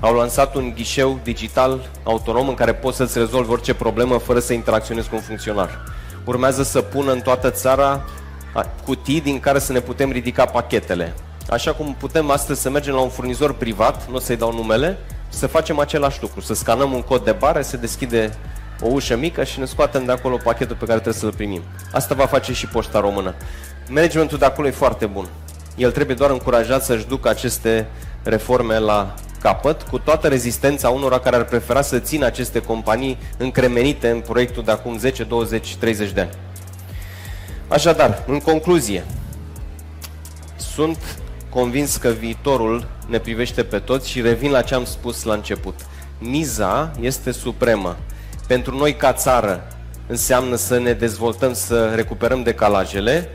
[0.00, 4.52] Au lansat un ghișeu digital autonom în care poți să-ți rezolvi orice problemă fără să
[4.52, 5.84] interacționezi cu un funcționar.
[6.24, 8.04] Urmează să pună în toată țara
[8.84, 11.14] cutii din care să ne putem ridica pachetele.
[11.48, 14.98] Așa cum putem astăzi să mergem la un furnizor privat, nu o să-i dau numele,
[15.28, 18.38] să facem același lucru, să scanăm un cod de bară, se deschide
[18.80, 21.62] o ușă mică și ne scoatem de acolo pachetul pe care trebuie să-l primim.
[21.92, 23.34] Asta va face și Poșta Română.
[23.88, 25.28] Managementul de acolo e foarte bun.
[25.76, 27.86] El trebuie doar încurajat să-și ducă aceste
[28.22, 34.08] reforme la capăt, cu toată rezistența unora care ar prefera să țină aceste companii încremenite
[34.10, 36.30] în proiectul de acum 10, 20, 30 de ani.
[37.68, 39.04] Așadar, în concluzie,
[40.56, 40.98] sunt
[41.54, 45.80] convins că viitorul ne privește pe toți și revin la ce am spus la început.
[46.18, 47.96] Miza este supremă.
[48.46, 49.66] Pentru noi ca țară
[50.06, 53.28] înseamnă să ne dezvoltăm, să recuperăm decalajele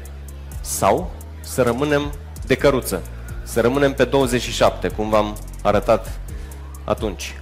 [0.62, 1.12] sau
[1.42, 2.14] să rămânem
[2.46, 3.02] de căruță,
[3.44, 6.20] să rămânem pe 27, cum v-am arătat
[6.84, 7.36] atunci.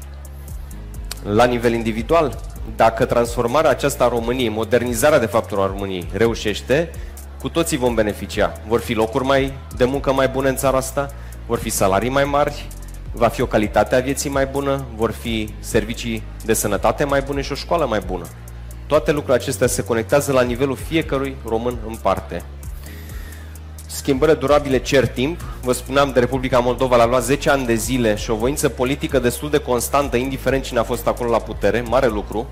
[1.23, 2.39] La nivel individual,
[2.75, 6.89] dacă transformarea aceasta a României, modernizarea de fapt a României reușește,
[7.45, 8.53] cu toții vom beneficia.
[8.67, 11.09] Vor fi locuri mai de muncă mai bune în țara asta,
[11.47, 12.67] vor fi salarii mai mari,
[13.11, 17.41] va fi o calitate a vieții mai bună, vor fi servicii de sănătate mai bune
[17.41, 18.25] și o școală mai bună.
[18.87, 22.43] Toate lucrurile acestea se conectează la nivelul fiecărui român în parte.
[23.85, 25.41] Schimbările durabile cer timp.
[25.61, 29.19] Vă spuneam de Republica Moldova, l-a luat 10 ani de zile și o voință politică
[29.19, 32.47] destul de constantă, indiferent cine a fost acolo la putere, mare lucru,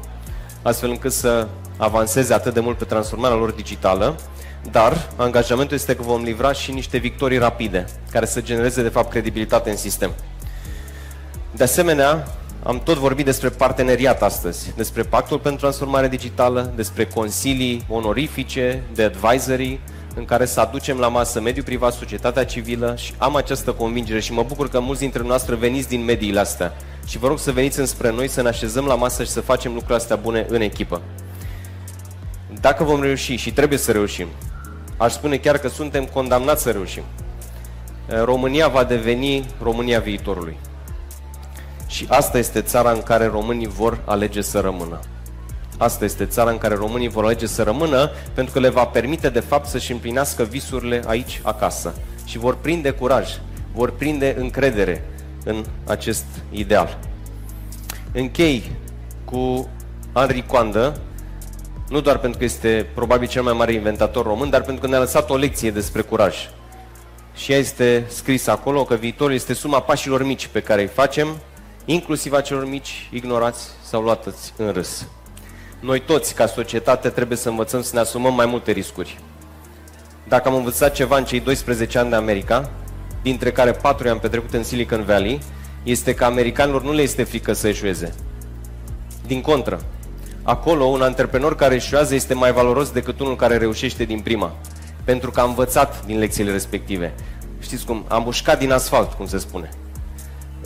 [0.62, 4.16] astfel încât să avanseze atât de mult pe transformarea lor digitală.
[4.72, 9.10] Dar angajamentul este că vom livra și niște victorii rapide, care să genereze de fapt
[9.10, 10.12] credibilitate în sistem.
[11.56, 12.28] De asemenea,
[12.64, 19.04] am tot vorbit despre parteneriat astăzi, despre pactul pentru transformare digitală, despre consilii onorifice, de
[19.04, 19.80] advisory,
[20.16, 24.34] în care să aducem la masă mediul privat, societatea civilă și am această convingere și
[24.34, 26.74] mă bucur că mulți dintre noastre veniți din mediile astea
[27.08, 29.72] și vă rog să veniți înspre noi, să ne așezăm la masă și să facem
[29.72, 31.02] lucrurile astea bune în echipă.
[32.62, 34.28] Dacă vom reuși și trebuie să reușim,
[35.04, 37.04] aș spune chiar că suntem condamnați să reușim.
[38.24, 40.58] România va deveni România viitorului.
[41.88, 45.00] Și asta este țara în care românii vor alege să rămână.
[45.78, 49.30] Asta este țara în care românii vor alege să rămână pentru că le va permite
[49.30, 51.94] de fapt să-și împlinească visurile aici, acasă.
[52.26, 53.30] Și vor prinde curaj,
[53.74, 55.04] vor prinde încredere
[55.44, 56.98] în acest ideal.
[58.12, 58.72] Închei
[59.26, 59.68] cu
[60.14, 61.00] Henri Coandă,
[61.90, 65.00] nu doar pentru că este probabil cel mai mare inventator român, dar pentru că ne-a
[65.00, 66.36] lăsat o lecție despre curaj.
[67.36, 71.28] Și ea este scris acolo că viitorul este suma pașilor mici pe care îi facem,
[71.86, 75.08] inclusiv a celor mici, ignorați sau luați în râs.
[75.80, 79.20] Noi toți, ca societate, trebuie să învățăm să ne asumăm mai multe riscuri.
[80.28, 82.70] Dacă am învățat ceva în cei 12 ani de America,
[83.22, 85.40] dintre care 4 am petrecut în Silicon Valley,
[85.84, 88.14] este că americanilor nu le este frică să eșueze.
[89.28, 89.82] Din contră,
[90.44, 94.56] acolo un antreprenor care eșuează este mai valoros decât unul care reușește din prima.
[95.04, 97.14] Pentru că a învățat din lecțiile respective.
[97.60, 98.06] Știți cum?
[98.08, 99.70] Am mușcat din asfalt, cum se spune.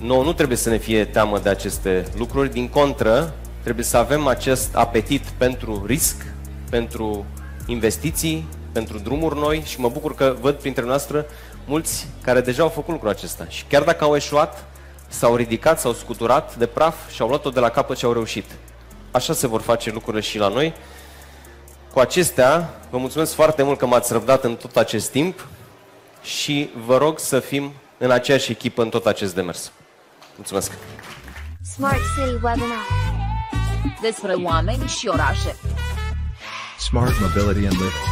[0.01, 4.27] Nu, nu trebuie să ne fie teamă de aceste lucruri, din contră, trebuie să avem
[4.27, 6.25] acest apetit pentru risc,
[6.69, 7.25] pentru
[7.65, 11.25] investiții, pentru drumuri noi și mă bucur că văd printre noastre
[11.65, 13.45] mulți care deja au făcut lucrul acesta.
[13.47, 14.65] Și chiar dacă au eșuat,
[15.07, 18.45] s-au ridicat, s-au scuturat de praf și au luat-o de la capăt și au reușit.
[19.17, 20.73] Așa se vor face lucrurile și la noi.
[21.93, 25.47] Cu acestea, vă mulțumesc foarte mult că m-ați răbdat în tot acest timp
[26.23, 29.71] și vă rog să fim în aceeași echipă în tot acest demers.
[30.35, 30.71] Mulțumesc!
[31.73, 32.85] Smart City Webinar.
[34.01, 35.55] Despre oameni și orașe.
[36.79, 38.07] Smart mobility and living.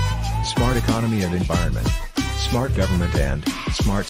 [0.53, 1.87] Smart economy and environment.
[2.49, 3.43] Smart government and
[3.73, 4.03] smart